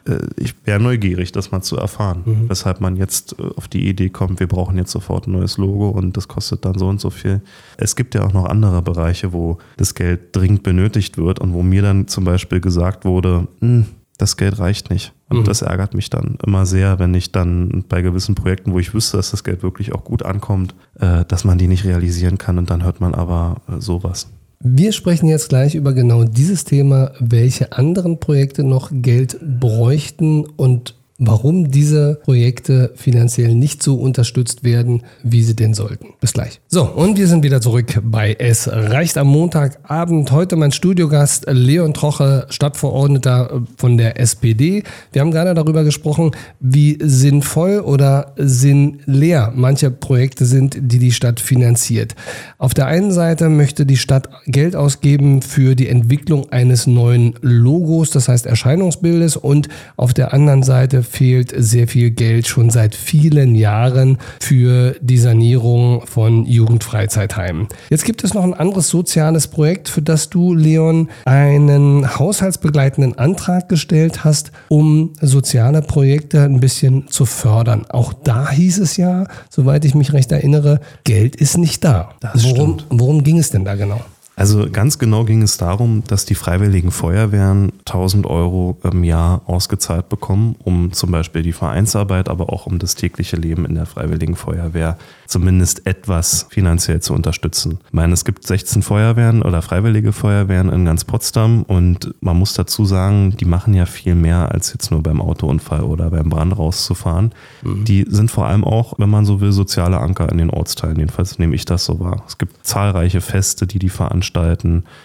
Äh, 0.06 0.18
Ich 0.38 0.56
wäre 0.66 0.80
neugierig, 0.80 1.32
das 1.32 1.52
mal 1.52 1.62
zu 1.62 1.78
erfahren. 1.78 2.22
Mhm. 2.26 2.50
Weshalb 2.50 2.82
man 2.82 2.96
jetzt 2.96 3.38
äh, 3.40 3.44
auf 3.56 3.68
die 3.68 3.88
Idee 3.88 4.10
kommt, 4.10 4.40
wir 4.40 4.48
brauchen 4.48 4.78
jetzt 4.78 4.92
sofort 4.92 5.28
ein 5.28 5.32
neues 5.34 5.58
Logo 5.58 5.90
und 5.90 6.18
das 6.18 6.28
kostet 6.28 6.66
dann 6.66 6.78
so 6.78 6.88
und 6.88 7.00
so 7.02 7.10
viel. 7.10 7.42
Es 7.78 7.96
gibt 7.96 8.16
ja 8.16 8.24
auch 8.24 8.34
noch 8.34 8.46
andere 8.46 8.82
Bereiche, 8.82 9.34
wo 9.34 9.58
das 9.78 9.96
Geld 9.96 10.36
dringend 10.36 10.64
benötigt 10.64 11.18
wird 11.18 11.40
und 11.40 11.54
wo 11.54 11.64
mir 11.64 11.82
dann 11.82 12.08
zum 12.08 12.24
Beispiel 12.24 12.60
gesagt 12.62 13.06
wurde, 13.06 13.48
"Hm, 13.60 13.86
das 14.18 14.38
Geld 14.38 14.60
reicht 14.60 14.92
nicht. 14.92 15.14
Und 15.30 15.40
Mhm. 15.40 15.44
das 15.46 15.64
ärgert 15.64 15.96
mich 15.96 16.12
dann 16.12 16.38
immer 16.46 16.68
sehr, 16.68 17.00
wenn 17.00 17.14
ich 17.16 17.32
dann 17.32 17.86
bei 17.90 18.04
gewissen 18.04 18.36
Projekten, 18.36 18.72
wo 18.72 18.78
ich 18.78 18.94
wüsste, 18.94 19.18
dass 19.18 19.32
das 19.32 19.44
Geld 19.44 19.64
wirklich 19.64 19.94
auch 19.94 20.04
gut 20.04 20.24
ankommt, 20.24 20.76
äh, 21.00 21.26
dass 21.26 21.44
man 21.44 21.58
die 21.58 21.68
nicht 21.68 21.86
realisieren 21.86 22.38
kann 22.38 22.60
und 22.60 22.70
dann 22.70 22.84
hört 22.84 23.02
man 23.02 23.16
aber 23.16 23.62
sowas. 23.80 24.30
Wir 24.64 24.92
sprechen 24.92 25.28
jetzt 25.28 25.50
gleich 25.50 25.74
über 25.74 25.94
genau 25.94 26.24
dieses 26.24 26.66
Thema, 26.66 27.14
welche 27.20 27.72
anderen 27.72 28.20
Projekte 28.20 28.64
noch 28.64 28.92
Geld 28.94 29.40
bräuchten 29.42 30.46
und 30.46 30.96
warum 31.24 31.70
diese 31.70 32.20
Projekte 32.24 32.92
finanziell 32.96 33.54
nicht 33.54 33.84
so 33.84 33.96
unterstützt 33.96 34.64
werden, 34.64 35.04
wie 35.22 35.44
sie 35.44 35.56
denn 35.56 35.76
sollten. 35.76 36.16
Bis 36.20 36.34
gleich. 36.34 36.60
So, 36.68 36.84
und 36.84 37.16
wir 37.16 37.28
sind 37.28 37.44
wieder 37.44 37.62
zurück 37.62 38.02
bei 38.04 38.36
Es 38.40 38.68
reicht 38.68 39.20
am 39.20 39.28
Montagabend. 39.28 40.32
Heute 40.32 40.56
mein 40.56 40.72
Studiogast 40.72 41.46
Leon 41.48 41.94
Troche, 41.94 42.48
Stadtverordneter 42.50 43.62
von 43.78 44.00
der 44.00 44.20
SPD. 44.20 44.82
Wir 45.12 45.22
haben 45.22 45.30
gerade 45.30 45.54
darüber 45.54 45.84
gesprochen, 45.84 46.32
wie 46.60 46.98
sinnvoll 47.00 47.82
oder 47.82 48.34
sinnleer 48.38 49.54
manche 49.56 49.92
Projekte 49.92 50.46
sind, 50.46 50.76
die 50.82 50.98
die 50.98 51.12
Stadt 51.12 51.40
finanziert. 51.40 52.16
Auf 52.58 52.74
der 52.74 52.88
einen 52.88 53.12
Seite 53.12 53.48
möchte 53.50 53.86
die 53.86 53.98
Stadt 53.98 54.28
Geld 54.48 54.76
ausgeben 54.76 55.44
für 55.44 55.76
die 55.76 55.88
Entwicklung 55.88 56.52
eines 56.52 56.88
neuen 56.88 57.36
Logos, 57.42 58.10
das 58.10 58.28
heißt 58.28 58.48
Erscheinungsbildes, 58.48 59.38
und 59.38 59.70
auf 59.98 60.16
der 60.16 60.34
anderen 60.34 60.64
Seite 60.64 61.04
fehlt 61.12 61.54
sehr 61.56 61.88
viel 61.88 62.12
Geld 62.12 62.48
schon 62.48 62.70
seit 62.70 62.96
vielen 62.96 63.54
Jahren 63.56 64.18
für 64.40 64.96
die 65.02 65.18
Sanierung 65.18 66.08
von 66.08 66.46
Jugendfreizeitheimen. 66.46 67.68
Jetzt 67.90 68.06
gibt 68.06 68.24
es 68.24 68.34
noch 68.34 68.44
ein 68.44 68.54
anderes 68.54 68.90
soziales 68.90 69.48
Projekt, 69.48 69.90
für 69.90 70.02
das 70.02 70.30
du, 70.30 70.54
Leon, 70.54 71.10
einen 71.26 72.18
haushaltsbegleitenden 72.18 73.18
Antrag 73.18 73.68
gestellt 73.68 74.24
hast, 74.24 74.52
um 74.70 75.14
soziale 75.22 75.82
Projekte 75.82 76.44
ein 76.44 76.60
bisschen 76.60 77.08
zu 77.10 77.26
fördern. 77.26 77.86
Auch 77.90 78.14
da 78.14 78.50
hieß 78.50 78.80
es 78.80 78.98
ja, 78.98 79.26
soweit 79.50 79.84
ich 79.86 79.96
mich 79.96 80.14
recht 80.14 80.32
erinnere, 80.32 80.80
Geld 81.04 81.36
ist 81.36 81.58
nicht 81.58 81.84
da. 81.84 82.16
Das 82.22 82.44
worum, 82.44 82.80
stimmt. 82.80 82.86
worum 82.90 83.24
ging 83.24 83.38
es 83.38 83.50
denn 83.50 83.66
da 83.66 83.76
genau? 83.76 84.02
Also 84.42 84.68
ganz 84.72 84.98
genau 84.98 85.24
ging 85.24 85.44
es 85.44 85.58
darum, 85.58 86.04
dass 86.08 86.26
die 86.26 86.34
Freiwilligen 86.34 86.90
Feuerwehren 86.90 87.74
1000 87.86 88.26
Euro 88.26 88.76
im 88.82 89.04
Jahr 89.04 89.44
ausgezahlt 89.46 90.10
bekommen, 90.10 90.56
um 90.64 90.92
zum 90.94 91.12
Beispiel 91.12 91.44
die 91.44 91.54
Vereinsarbeit, 91.54 92.28
aber 92.28 92.52
auch 92.52 92.66
um 92.66 92.80
das 92.80 92.96
tägliche 92.96 93.36
Leben 93.36 93.66
in 93.66 93.76
der 93.76 93.86
Freiwilligen 93.86 94.36
Feuerwehr 94.36 94.98
zumindest 95.28 95.86
etwas 95.86 96.48
finanziell 96.50 97.02
zu 97.02 97.14
unterstützen. 97.14 97.78
Ich 97.86 97.94
meine, 97.94 98.14
es 98.14 98.26
gibt 98.26 98.48
16 98.48 98.82
Feuerwehren 98.82 99.44
oder 99.44 99.62
Freiwillige 99.62 100.12
Feuerwehren 100.12 100.70
in 100.70 100.86
ganz 100.86 101.06
Potsdam 101.06 101.62
und 101.62 102.16
man 102.22 102.36
muss 102.36 102.56
dazu 102.56 102.84
sagen, 102.84 103.38
die 103.40 103.46
machen 103.46 103.76
ja 103.76 103.86
viel 103.86 104.16
mehr 104.16 104.52
als 104.52 104.74
jetzt 104.74 104.90
nur 104.90 105.04
beim 105.04 105.22
Autounfall 105.22 105.84
oder 105.84 106.10
beim 106.10 106.30
Brand 106.30 106.58
rauszufahren. 106.58 107.32
Die 107.62 108.08
sind 108.10 108.32
vor 108.32 108.48
allem 108.48 108.64
auch, 108.64 108.96
wenn 108.98 109.10
man 109.10 109.24
so 109.26 109.40
will, 109.40 109.52
soziale 109.52 110.00
Anker 110.00 110.32
in 110.32 110.40
den 110.40 110.50
Ortsteilen. 110.50 110.98
Jedenfalls 110.98 111.38
nehme 111.38 111.54
ich 111.54 111.66
das 111.66 111.86
so 111.86 112.00
wahr. 112.00 112.24
Es 112.28 112.40
gibt 112.40 112.66
zahlreiche 112.66 113.22
Feste, 113.22 113.68
die 113.68 113.78
die 113.78 113.90
veranstalten. 113.90 114.31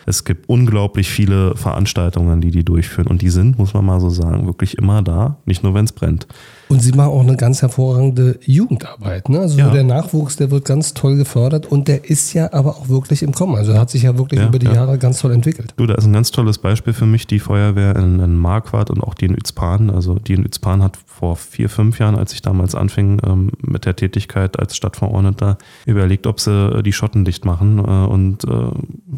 Es 0.07 0.25
gibt 0.25 0.49
unglaublich 0.49 1.09
viele 1.09 1.57
Veranstaltungen, 1.57 2.41
die 2.41 2.51
die 2.51 2.65
durchführen. 2.65 3.09
Und 3.09 3.23
die 3.23 3.31
sind, 3.31 3.59
muss 3.59 3.75
man 3.75 3.85
mal 3.85 4.01
so 4.01 4.11
sagen, 4.11 4.47
wirklich 4.47 4.79
immer 4.79 5.03
da. 5.03 5.39
Nicht 5.45 5.63
nur, 5.63 5.75
wenn 5.75 5.85
es 5.85 5.93
brennt. 5.93 6.27
Und 6.69 6.81
Sie 6.83 6.93
machen 6.93 7.11
auch 7.11 7.21
eine 7.21 7.37
ganz 7.37 7.63
hervorragende 7.63 8.39
Jugendarbeit. 8.45 9.29
Ne? 9.29 9.39
Also 9.41 9.59
Ja. 9.59 9.71
der 9.71 9.85
Nachwuchs, 9.85 10.37
der 10.37 10.51
wird 10.51 10.65
ganz 10.65 10.95
toll 10.95 11.17
gefördert 11.17 11.67
und 11.67 11.87
der 11.89 12.09
ist 12.11 12.33
ja 12.33 12.53
aber 12.53 12.71
auch 12.77 12.89
wirklich 12.89 13.23
im 13.23 13.33
Kommen. 13.33 13.55
Also 13.57 13.75
hat 13.79 13.91
sich 13.91 14.03
ja 14.03 14.19
wirklich 14.19 14.41
Ja, 14.41 14.49
über 14.49 14.59
die 14.59 14.67
ja. 14.67 14.75
Jahre 14.75 14.99
ganz 14.99 15.21
toll 15.21 15.33
entwickelt. 15.33 15.75
Du, 15.77 15.87
da 15.87 15.95
ist 15.95 16.05
ein 16.07 16.13
ganz 16.13 16.31
tolles 16.33 16.59
Beispiel 16.59 16.93
für 16.93 17.07
mich, 17.07 17.27
die 17.27 17.39
Feuerwehr 17.39 17.95
in, 17.97 18.19
in 18.21 18.35
Marquardt 18.37 18.91
und 18.91 19.01
auch 19.03 19.15
die 19.15 19.27
in 19.27 19.35
Utzpan. 19.37 19.91
Also 19.91 20.17
die 20.19 20.35
in 20.35 20.45
Utzpan 20.45 20.83
hat 20.83 20.99
vor 21.07 21.37
vier, 21.37 21.69
fünf 21.69 21.99
Jahren, 21.99 22.17
als 22.17 22.33
ich 22.33 22.43
damals 22.43 22.75
anfing 22.75 23.21
ähm, 23.25 23.51
mit 23.63 23.87
der 23.87 23.95
Tätigkeit 23.97 24.59
als 24.59 24.77
Stadtverordneter, 24.77 25.59
überlegt, 25.87 26.27
ob 26.27 26.41
sie 26.41 26.51
äh, 26.51 26.83
die 26.83 26.93
Schotten 26.93 27.25
dicht 27.25 27.45
machen 27.45 27.79
äh, 27.79 27.83
und 27.83 28.45
äh, 28.45 28.51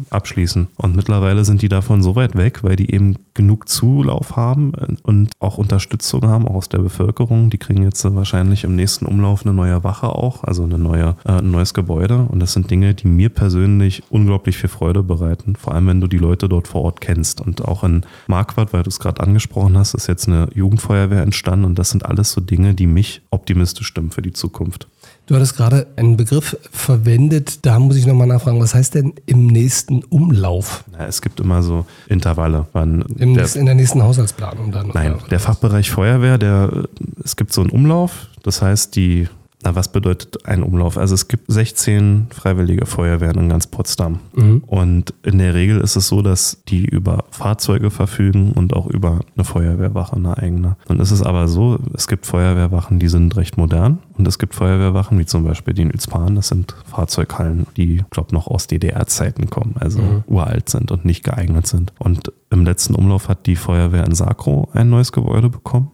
abschließen. 0.09 0.67
Und 0.77 0.95
mittlerweile 0.95 1.45
sind 1.45 1.61
die 1.61 1.69
davon 1.69 2.03
so 2.03 2.15
weit 2.15 2.35
weg, 2.35 2.63
weil 2.63 2.75
die 2.75 2.93
eben 2.93 3.15
genug 3.33 3.67
Zulauf 3.69 4.35
haben 4.35 4.73
äh, 4.75 4.95
und 5.03 5.31
auch 5.39 5.57
Unterstützung 5.57 6.23
haben, 6.23 6.47
auch 6.47 6.55
aus 6.55 6.69
der 6.69 6.79
Bevölkerung. 6.79 7.38
Die 7.47 7.57
kriegen 7.57 7.83
jetzt 7.83 8.03
äh, 8.03 8.15
wahrscheinlich 8.15 8.63
im 8.63 8.75
nächsten 8.75 9.05
Umlauf 9.05 9.45
eine 9.45 9.53
neue 9.53 9.83
Wache 9.83 10.09
auch, 10.09 10.43
also 10.43 10.63
eine 10.63 10.77
neue, 10.77 11.15
äh, 11.25 11.33
ein 11.33 11.51
neues 11.51 11.73
Gebäude. 11.73 12.27
Und 12.29 12.39
das 12.39 12.53
sind 12.53 12.69
Dinge, 12.69 12.93
die 12.93 13.07
mir 13.07 13.29
persönlich 13.29 14.03
unglaublich 14.09 14.57
viel 14.57 14.69
Freude 14.69 15.03
bereiten. 15.03 15.55
Vor 15.55 15.73
allem, 15.73 15.87
wenn 15.87 16.01
du 16.01 16.07
die 16.07 16.17
Leute 16.17 16.49
dort 16.49 16.67
vor 16.67 16.81
Ort 16.81 17.01
kennst. 17.01 17.39
Und 17.39 17.63
auch 17.63 17.83
in 17.83 18.05
Marquardt, 18.27 18.73
weil 18.73 18.83
du 18.83 18.89
es 18.89 18.99
gerade 18.99 19.21
angesprochen 19.21 19.77
hast, 19.77 19.93
ist 19.93 20.07
jetzt 20.07 20.27
eine 20.27 20.49
Jugendfeuerwehr 20.53 21.21
entstanden. 21.21 21.65
Und 21.65 21.79
das 21.79 21.91
sind 21.91 22.05
alles 22.05 22.31
so 22.31 22.41
Dinge, 22.41 22.73
die 22.73 22.87
mich 22.87 23.21
optimistisch 23.29 23.87
stimmen 23.87 24.11
für 24.11 24.21
die 24.21 24.33
Zukunft. 24.33 24.87
Du 25.29 25.35
hattest 25.35 25.55
gerade 25.55 25.85
einen 25.95 26.17
Begriff 26.17 26.57
verwendet, 26.71 27.63
da 27.63 27.77
muss 27.77 27.95
ich 27.97 28.07
nochmal 28.07 28.25
nachfragen, 28.25 28.59
was 28.59 28.73
heißt 28.73 28.95
denn 28.95 29.13
im 29.27 29.45
nächsten 29.45 30.03
Umlauf? 30.05 30.83
Na, 30.91 31.05
es 31.05 31.21
gibt 31.21 31.39
immer 31.39 31.61
so 31.61 31.85
Intervalle. 32.07 32.65
Wann 32.73 33.01
Im 33.19 33.35
der, 33.35 33.43
nächsten, 33.43 33.59
in 33.59 33.67
der 33.67 33.75
nächsten 33.75 34.01
Haushaltsplanung 34.01 34.71
dann? 34.71 34.89
Nein, 34.91 35.19
der 35.29 35.39
Fachbereich 35.39 35.91
Feuerwehr, 35.91 36.39
der, 36.39 36.87
es 37.23 37.35
gibt 37.35 37.53
so 37.53 37.61
einen 37.61 37.69
Umlauf, 37.69 38.25
das 38.41 38.63
heißt, 38.63 38.95
die, 38.95 39.27
na, 39.61 39.75
was 39.75 39.91
bedeutet 39.91 40.45
ein 40.45 40.63
Umlauf? 40.63 40.97
Also 40.97 41.15
es 41.15 41.27
gibt 41.27 41.51
16 41.51 42.27
freiwillige 42.29 42.85
Feuerwehren 42.85 43.37
in 43.39 43.49
ganz 43.49 43.67
Potsdam. 43.67 44.19
Und 44.67 45.13
in 45.23 45.37
der 45.37 45.53
Regel 45.53 45.81
ist 45.81 45.97
es 45.97 46.07
so, 46.07 46.21
dass 46.21 46.63
die 46.69 46.85
über 46.85 47.25
Fahrzeuge 47.31 47.91
verfügen 47.91 48.53
und 48.53 48.73
auch 48.73 48.87
über 48.87 49.19
eine 49.35 49.43
Feuerwehrwache, 49.43 50.15
eine 50.15 50.37
eigene. 50.37 50.77
Und 50.87 51.01
es 51.01 51.11
ist 51.11 51.23
aber 51.23 51.49
so, 51.49 51.77
es 51.93 52.07
gibt 52.07 52.25
Feuerwehrwachen, 52.25 52.99
die 52.99 53.09
sind 53.09 53.35
recht 53.35 53.57
modern 53.57 53.99
und 54.17 54.27
es 54.29 54.39
gibt 54.39 54.55
Feuerwehrwachen, 54.55 55.19
wie 55.19 55.25
zum 55.25 55.43
Beispiel 55.43 55.73
die 55.73 55.81
in 55.81 55.93
Utzpan, 55.93 56.35
das 56.35 56.47
sind 56.47 56.73
Fahrzeughallen, 56.85 57.67
die, 57.75 57.97
ich 57.97 58.09
glaube, 58.11 58.33
noch 58.33 58.47
aus 58.47 58.67
DDR-Zeiten 58.67 59.49
kommen, 59.49 59.75
also 59.77 60.23
uralt 60.27 60.69
sind 60.69 60.89
und 60.91 61.03
nicht 61.03 61.23
geeignet 61.25 61.67
sind. 61.67 61.91
Und 61.99 62.31
im 62.49 62.63
letzten 62.63 62.95
Umlauf 62.95 63.27
hat 63.27 63.45
die 63.45 63.57
Feuerwehr 63.57 64.05
in 64.05 64.15
Sakro 64.15 64.69
ein 64.73 64.89
neues 64.89 65.11
Gebäude 65.11 65.49
bekommen. 65.49 65.91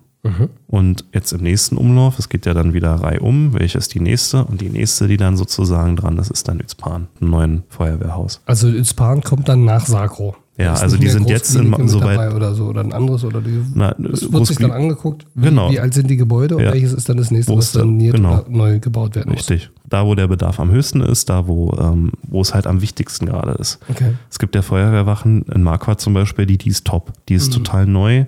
Und 0.68 1.06
jetzt 1.14 1.32
im 1.34 1.42
nächsten 1.42 1.78
Umlauf, 1.78 2.20
es 2.20 2.30
geht 2.30 2.46
ja 2.46 2.54
dann 2.54 2.74
wieder 2.74 2.96
reihum, 2.96 3.54
welche 3.54 3.78
ist 3.78 3.94
die 3.94 4.00
nächste? 4.00 4.44
Und 4.46 4.62
die 4.62 4.70
nächste, 4.70 5.08
die 5.08 5.18
dann 5.18 5.38
sozusagen 5.38 5.96
dran 5.96 6.18
ist, 6.18 6.32
ist 6.32 6.48
dann 6.48 6.60
Utzpan, 6.60 7.08
ein 7.22 7.30
neues 7.30 7.62
Feuerwehrhaus. 7.70 8.42
Also 8.46 8.68
Utzpan 8.68 9.22
kommt 9.22 9.48
dann 9.50 9.66
nach 9.66 9.86
Sakro. 9.86 10.36
Ja, 10.58 10.74
also 10.76 10.96
die 10.96 11.10
sind 11.10 11.30
jetzt 11.30 11.54
in- 11.56 11.74
soweit- 11.90 12.18
dabei 12.18 12.34
oder 12.34 12.56
so 12.56 12.66
oder 12.68 12.80
ein 12.82 12.94
anderes 12.94 13.26
oder 13.26 13.42
die. 13.42 13.62
Na, 13.74 13.94
das 13.98 14.32
wird 14.32 14.46
sich 14.48 14.58
dann 14.58 14.72
angeguckt, 14.72 15.26
wie, 15.36 15.50
Genau. 15.50 15.70
wie 15.70 15.82
alt 15.82 15.94
sind 15.94 16.10
die 16.10 16.16
Gebäude 16.16 16.56
und 16.56 16.64
Ja. 16.64 16.72
welches 16.72 16.94
ist 16.94 17.10
dann 17.10 17.18
das 17.18 17.30
nächste, 17.30 17.56
was 17.58 17.74
saniert 17.74 18.16
genau. 18.16 18.40
oder 18.40 18.46
neu 18.50 18.80
gebaut 18.80 19.16
werden 19.16 19.32
muss. 19.34 19.50
Richtig. 19.50 19.70
Da, 19.90 20.06
wo 20.06 20.16
der 20.16 20.28
Bedarf 20.28 20.60
am 20.62 20.72
höchsten 20.72 21.02
ist, 21.02 21.30
da, 21.30 21.48
wo, 21.48 21.76
ähm, 21.78 22.12
wo 22.24 22.40
es 22.42 22.54
halt 22.54 22.68
am 22.68 22.82
wichtigsten 22.82 23.26
gerade 23.26 23.52
ist. 23.52 23.80
Okay. 23.90 24.14
Es 24.32 24.40
gibt 24.40 24.56
ja 24.56 24.62
Feuerwehrwachen 24.62 25.44
in 25.54 25.62
Marquardt 25.62 26.00
zum 26.00 26.14
Beispiel, 26.14 26.46
die, 26.46 26.58
die 26.58 26.70
ist 26.70 26.86
top. 26.88 27.12
Die 27.28 27.34
ist 27.36 27.52
total 27.54 27.86
neu. 27.86 28.26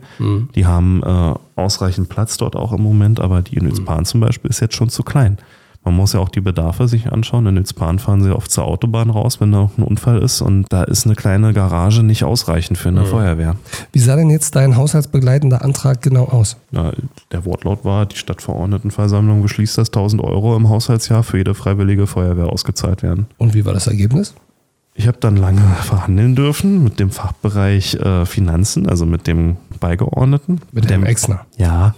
Die 0.56 0.66
haben 0.66 1.02
äh, 1.04 1.34
ausreichend 1.56 2.10
Platz 2.10 2.36
dort 2.38 2.56
auch 2.58 2.74
im 2.74 2.82
Moment, 2.84 3.20
aber 3.22 3.42
die 3.42 3.56
in 3.56 3.68
Utzpan 3.68 4.04
zum 4.06 4.20
Beispiel 4.20 4.50
ist 4.50 4.60
jetzt 4.60 4.76
schon 4.76 4.90
zu 4.90 5.04
klein. 5.04 5.38
Man 5.88 5.96
muss 5.96 6.12
ja 6.12 6.20
auch 6.20 6.28
die 6.28 6.42
Bedarfe 6.42 6.90
sich 6.90 7.14
anschauen. 7.14 7.46
In 7.48 7.58
Utzpan 7.58 7.98
fahren 7.98 8.22
sie 8.22 8.36
oft 8.36 8.52
zur 8.52 8.66
Autobahn 8.66 9.10
raus, 9.10 9.40
wenn 9.40 9.54
da 9.54 9.72
ein 9.78 9.84
Unfall 9.84 10.22
ist. 10.22 10.42
Und 10.42 10.66
da 10.68 10.84
ist 10.84 11.06
eine 11.06 11.16
kleine 11.16 11.54
Garage 11.54 12.04
nicht 12.04 12.26
ausreichend 12.26 12.78
für 12.78 12.90
eine 12.90 13.06
Feuerwehr. 13.06 13.56
Wie 13.94 14.00
sah 14.00 14.18
denn 14.18 14.30
jetzt 14.30 14.58
dein 14.58 14.76
haushaltsbegleitender 14.76 15.64
Antrag 15.64 16.02
genau 16.02 16.26
aus? 16.26 16.58
Ja, 16.72 16.92
der 17.32 17.46
Wortlaut 17.46 17.86
war, 17.86 18.06
die 18.06 18.18
Stadtverordnetenversammlung 18.18 19.42
beschließt, 19.42 19.78
dass 19.78 19.88
1000 19.88 20.22
Euro 20.22 20.58
im 20.58 20.68
Haushaltsjahr 20.68 21.24
für 21.24 21.38
jede 21.38 21.54
freiwillige 21.54 22.06
Feuerwehr 22.06 22.48
ausgezahlt 22.48 23.02
werden. 23.02 23.28
Und 23.38 23.54
wie 23.54 23.64
war 23.64 23.74
das 23.74 23.88
Ergebnis? 23.88 24.34
Ich 25.00 25.08
habe 25.08 25.20
dann 25.20 25.38
lange 25.38 25.62
verhandeln 25.84 26.36
dürfen 26.36 26.84
mit 26.84 27.00
dem 27.00 27.12
Fachbereich 27.12 27.94
äh, 27.94 28.26
Finanzen, 28.26 28.90
also 28.90 29.06
mit 29.06 29.28
dem 29.28 29.58
Beigeordneten. 29.80 30.60
Mit 30.72 30.90
dem 30.90 31.04
Exner. 31.04 31.46
Ja. 31.56 31.94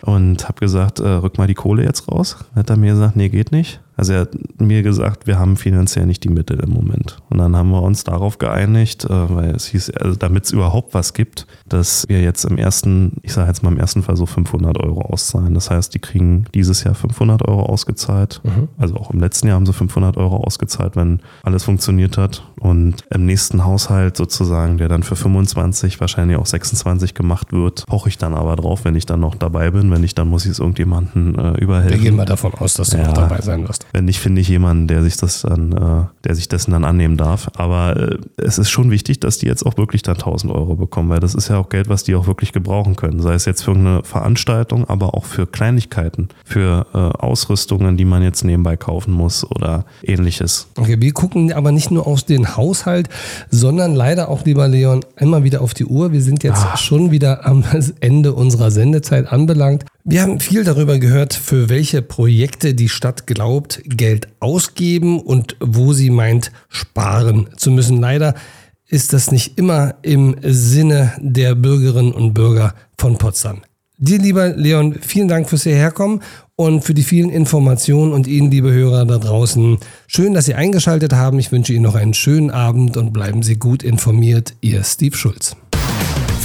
Und 0.00 0.48
habe 0.48 0.58
gesagt, 0.58 0.98
äh, 0.98 1.08
rück 1.08 1.38
mal 1.38 1.46
die 1.46 1.54
Kohle 1.54 1.84
jetzt 1.84 2.10
raus. 2.10 2.38
Hat 2.56 2.70
er 2.70 2.76
mir 2.76 2.94
gesagt, 2.94 3.14
nee, 3.14 3.28
geht 3.28 3.52
nicht. 3.52 3.80
Also 3.96 4.12
er 4.12 4.20
hat 4.22 4.30
mir 4.60 4.82
gesagt, 4.82 5.26
wir 5.26 5.38
haben 5.38 5.56
finanziell 5.56 6.06
nicht 6.06 6.24
die 6.24 6.28
Mittel 6.28 6.58
im 6.60 6.70
Moment. 6.70 7.18
Und 7.30 7.38
dann 7.38 7.54
haben 7.56 7.70
wir 7.70 7.82
uns 7.82 8.02
darauf 8.04 8.38
geeinigt, 8.38 9.04
äh, 9.04 9.08
weil 9.34 9.50
es 9.54 9.66
hieß, 9.66 9.90
also 9.90 10.16
damit 10.16 10.44
es 10.46 10.50
überhaupt 10.52 10.94
was 10.94 11.12
gibt, 11.14 11.46
dass 11.68 12.04
wir 12.08 12.20
jetzt 12.22 12.44
im 12.44 12.58
ersten, 12.58 13.18
ich 13.22 13.32
sage 13.32 13.48
jetzt 13.48 13.62
mal 13.62 13.70
im 13.72 13.78
ersten 13.78 14.02
Fall 14.02 14.16
so 14.16 14.26
500 14.26 14.78
Euro 14.78 15.02
auszahlen. 15.02 15.54
Das 15.54 15.70
heißt, 15.70 15.94
die 15.94 15.98
kriegen 16.00 16.46
dieses 16.54 16.82
Jahr 16.84 16.94
500 16.94 17.46
Euro 17.46 17.62
ausgezahlt. 17.66 18.40
Also 18.78 18.96
auch 18.96 19.10
im 19.10 19.20
letzten 19.20 19.46
Jahr 19.48 19.56
haben 19.56 19.66
sie 19.66 19.72
500 19.72 20.16
Euro 20.16 20.38
ausgezahlt, 20.38 20.96
wenn 20.96 21.20
alles 21.42 21.64
funktioniert 21.64 22.18
hat. 22.18 22.42
Und 22.60 23.04
im 23.10 23.26
nächsten 23.26 23.64
Haushalt 23.64 24.16
sozusagen, 24.16 24.78
der 24.78 24.88
dann 24.88 25.02
für 25.02 25.16
25, 25.16 26.00
wahrscheinlich 26.00 26.36
auch 26.36 26.46
26 26.46 27.14
gemacht 27.14 27.52
wird, 27.52 27.84
poche 27.86 28.08
ich 28.08 28.18
dann 28.18 28.34
aber 28.34 28.56
drauf, 28.56 28.84
wenn 28.84 28.94
ich 28.96 29.06
dann 29.06 29.20
noch 29.20 29.34
dabei 29.34 29.70
bin. 29.70 29.90
Wenn 29.90 30.00
nicht, 30.00 30.18
dann 30.18 30.28
muss 30.28 30.44
ich 30.44 30.52
es 30.52 30.58
irgendjemanden 30.58 31.38
äh, 31.38 31.52
überhelfen. 31.60 31.98
Wir 31.98 32.04
gehen 32.04 32.16
mal 32.16 32.24
davon 32.24 32.54
aus, 32.54 32.74
dass 32.74 32.90
du 32.90 32.96
Ja. 32.98 33.06
noch 33.06 33.12
dabei 33.14 33.40
sein 33.40 33.66
wirst. 33.68 33.83
Wenn 33.92 34.06
nicht, 34.06 34.20
finde 34.20 34.40
ich 34.40 34.48
jemanden, 34.48 34.88
der 34.88 35.02
sich 35.02 35.16
das 35.16 35.42
dann, 35.42 35.72
äh, 35.72 36.04
der 36.24 36.34
sich 36.34 36.48
dessen 36.48 36.72
dann 36.72 36.84
annehmen 36.84 37.16
darf. 37.16 37.50
Aber 37.56 37.96
äh, 37.96 38.18
es 38.36 38.58
ist 38.58 38.70
schon 38.70 38.90
wichtig, 38.90 39.20
dass 39.20 39.38
die 39.38 39.46
jetzt 39.46 39.64
auch 39.64 39.76
wirklich 39.76 40.02
dann 40.02 40.16
1000 40.16 40.52
Euro 40.52 40.74
bekommen, 40.76 41.10
weil 41.10 41.20
das 41.20 41.34
ist 41.34 41.48
ja 41.48 41.58
auch 41.58 41.68
Geld, 41.68 41.88
was 41.88 42.04
die 42.04 42.14
auch 42.14 42.26
wirklich 42.26 42.52
gebrauchen 42.52 42.96
können. 42.96 43.20
Sei 43.20 43.34
es 43.34 43.44
jetzt 43.44 43.62
für 43.62 43.72
eine 43.72 44.02
Veranstaltung, 44.02 44.88
aber 44.88 45.14
auch 45.14 45.24
für 45.24 45.46
Kleinigkeiten, 45.46 46.28
für 46.44 46.86
äh, 46.92 46.98
Ausrüstungen, 46.98 47.96
die 47.96 48.04
man 48.04 48.22
jetzt 48.22 48.44
nebenbei 48.44 48.76
kaufen 48.76 49.12
muss 49.12 49.48
oder 49.50 49.84
ähnliches. 50.02 50.68
Okay, 50.76 50.96
wir 51.00 51.12
gucken 51.12 51.52
aber 51.52 51.72
nicht 51.72 51.90
nur 51.90 52.06
auf 52.06 52.22
den 52.22 52.56
Haushalt, 52.56 53.08
sondern 53.50 53.94
leider 53.94 54.28
auch, 54.28 54.44
lieber 54.44 54.68
Leon, 54.68 55.04
einmal 55.16 55.44
wieder 55.44 55.60
auf 55.60 55.74
die 55.74 55.84
Uhr. 55.84 56.12
Wir 56.12 56.22
sind 56.22 56.42
jetzt 56.42 56.78
schon 56.78 57.10
wieder 57.10 57.46
am 57.46 57.64
Ende 58.00 58.32
unserer 58.32 58.70
Sendezeit 58.70 59.30
anbelangt. 59.30 59.84
Wir 60.06 60.20
haben 60.20 60.38
viel 60.38 60.64
darüber 60.64 60.98
gehört, 60.98 61.32
für 61.32 61.70
welche 61.70 62.02
Projekte 62.02 62.74
die 62.74 62.90
Stadt 62.90 63.26
glaubt, 63.26 63.80
Geld 63.86 64.28
ausgeben 64.38 65.18
und 65.18 65.56
wo 65.60 65.94
sie 65.94 66.10
meint, 66.10 66.52
sparen 66.68 67.48
zu 67.56 67.70
müssen. 67.70 68.02
Leider 68.02 68.34
ist 68.86 69.14
das 69.14 69.32
nicht 69.32 69.58
immer 69.58 69.94
im 70.02 70.36
Sinne 70.42 71.14
der 71.20 71.54
Bürgerinnen 71.54 72.12
und 72.12 72.34
Bürger 72.34 72.74
von 72.98 73.16
Potsdam. 73.16 73.62
Dir, 73.96 74.18
lieber 74.18 74.50
Leon, 74.50 74.96
vielen 75.00 75.28
Dank 75.28 75.48
fürs 75.48 75.62
Hierherkommen 75.62 76.20
und 76.54 76.84
für 76.84 76.92
die 76.92 77.02
vielen 77.02 77.30
Informationen 77.30 78.12
und 78.12 78.26
Ihnen, 78.26 78.50
liebe 78.50 78.72
Hörer 78.72 79.06
da 79.06 79.16
draußen. 79.16 79.78
Schön, 80.06 80.34
dass 80.34 80.44
Sie 80.44 80.54
eingeschaltet 80.54 81.14
haben. 81.14 81.38
Ich 81.38 81.50
wünsche 81.50 81.72
Ihnen 81.72 81.84
noch 81.84 81.94
einen 81.94 82.12
schönen 82.12 82.50
Abend 82.50 82.98
und 82.98 83.14
bleiben 83.14 83.42
Sie 83.42 83.56
gut 83.56 83.82
informiert. 83.82 84.52
Ihr 84.60 84.84
Steve 84.84 85.16
Schulz. 85.16 85.56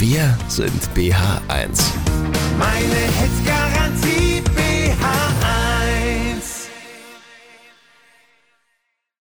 Wir 0.00 0.34
sind 0.48 0.82
BH1. 0.94 1.92
Meine 2.58 3.00
Hits 3.18 3.44
Garantie 3.44 3.70
BH1. 3.70 3.79